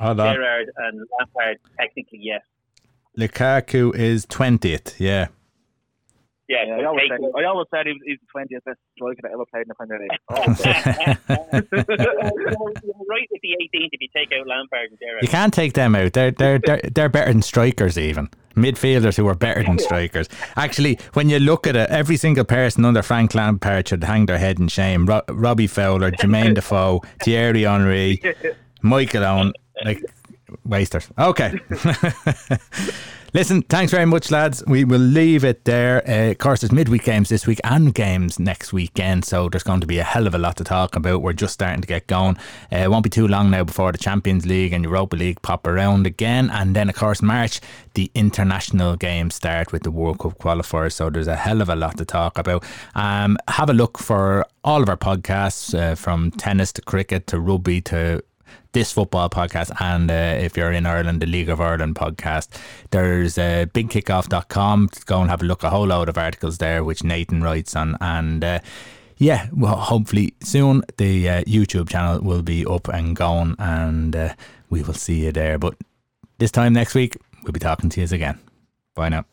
[0.00, 2.42] out Gerrard and Lampard, technically yes.
[3.18, 5.00] Lukaku is twentieth.
[5.00, 5.28] Yeah.
[6.52, 9.22] Yeah, yeah I, always said, I always said he was, he the 20th best striker
[9.22, 10.10] that ever played in the Premier League.
[10.30, 10.42] Oh,
[13.08, 15.22] right with the 18th if you take out Lampard and Gerrard.
[15.22, 16.12] You can't take them out.
[16.12, 18.28] They're, they're, they're, they're better than strikers, even.
[18.54, 20.28] Midfielders who are better than strikers.
[20.56, 24.38] Actually, when you look at it, every single person under Frank Lampard should hang their
[24.38, 25.06] head in shame.
[25.06, 28.22] Ro- Robbie Fowler, Jermaine Defoe, Thierry Henry,
[28.82, 29.52] Michael Owen.
[29.84, 30.02] Like,
[30.64, 31.08] wasters.
[31.18, 31.58] Okay.
[33.34, 34.62] Listen, thanks very much, lads.
[34.66, 36.06] We will leave it there.
[36.06, 39.80] Uh, of course, there's midweek games this week and games next weekend, so there's going
[39.80, 41.22] to be a hell of a lot to talk about.
[41.22, 42.36] We're just starting to get going.
[42.70, 45.66] Uh, it won't be too long now before the Champions League and Europa League pop
[45.66, 47.58] around again, and then of course March
[47.94, 50.92] the international games start with the World Cup qualifiers.
[50.92, 52.62] So there's a hell of a lot to talk about.
[52.94, 57.40] Um, have a look for all of our podcasts uh, from tennis to cricket to
[57.40, 58.22] rugby to
[58.72, 62.48] this football podcast and uh, if you're in Ireland, the League of Ireland podcast.
[62.90, 64.90] There's uh, bigkickoff.com.
[65.06, 65.62] Go and have a look.
[65.62, 67.96] A whole load of articles there, which Nathan writes on.
[68.00, 68.60] And uh,
[69.18, 74.34] yeah, well, hopefully soon the uh, YouTube channel will be up and going and uh,
[74.70, 75.58] we will see you there.
[75.58, 75.76] But
[76.38, 78.38] this time next week, we'll be talking to you again.
[78.94, 79.24] Bye now.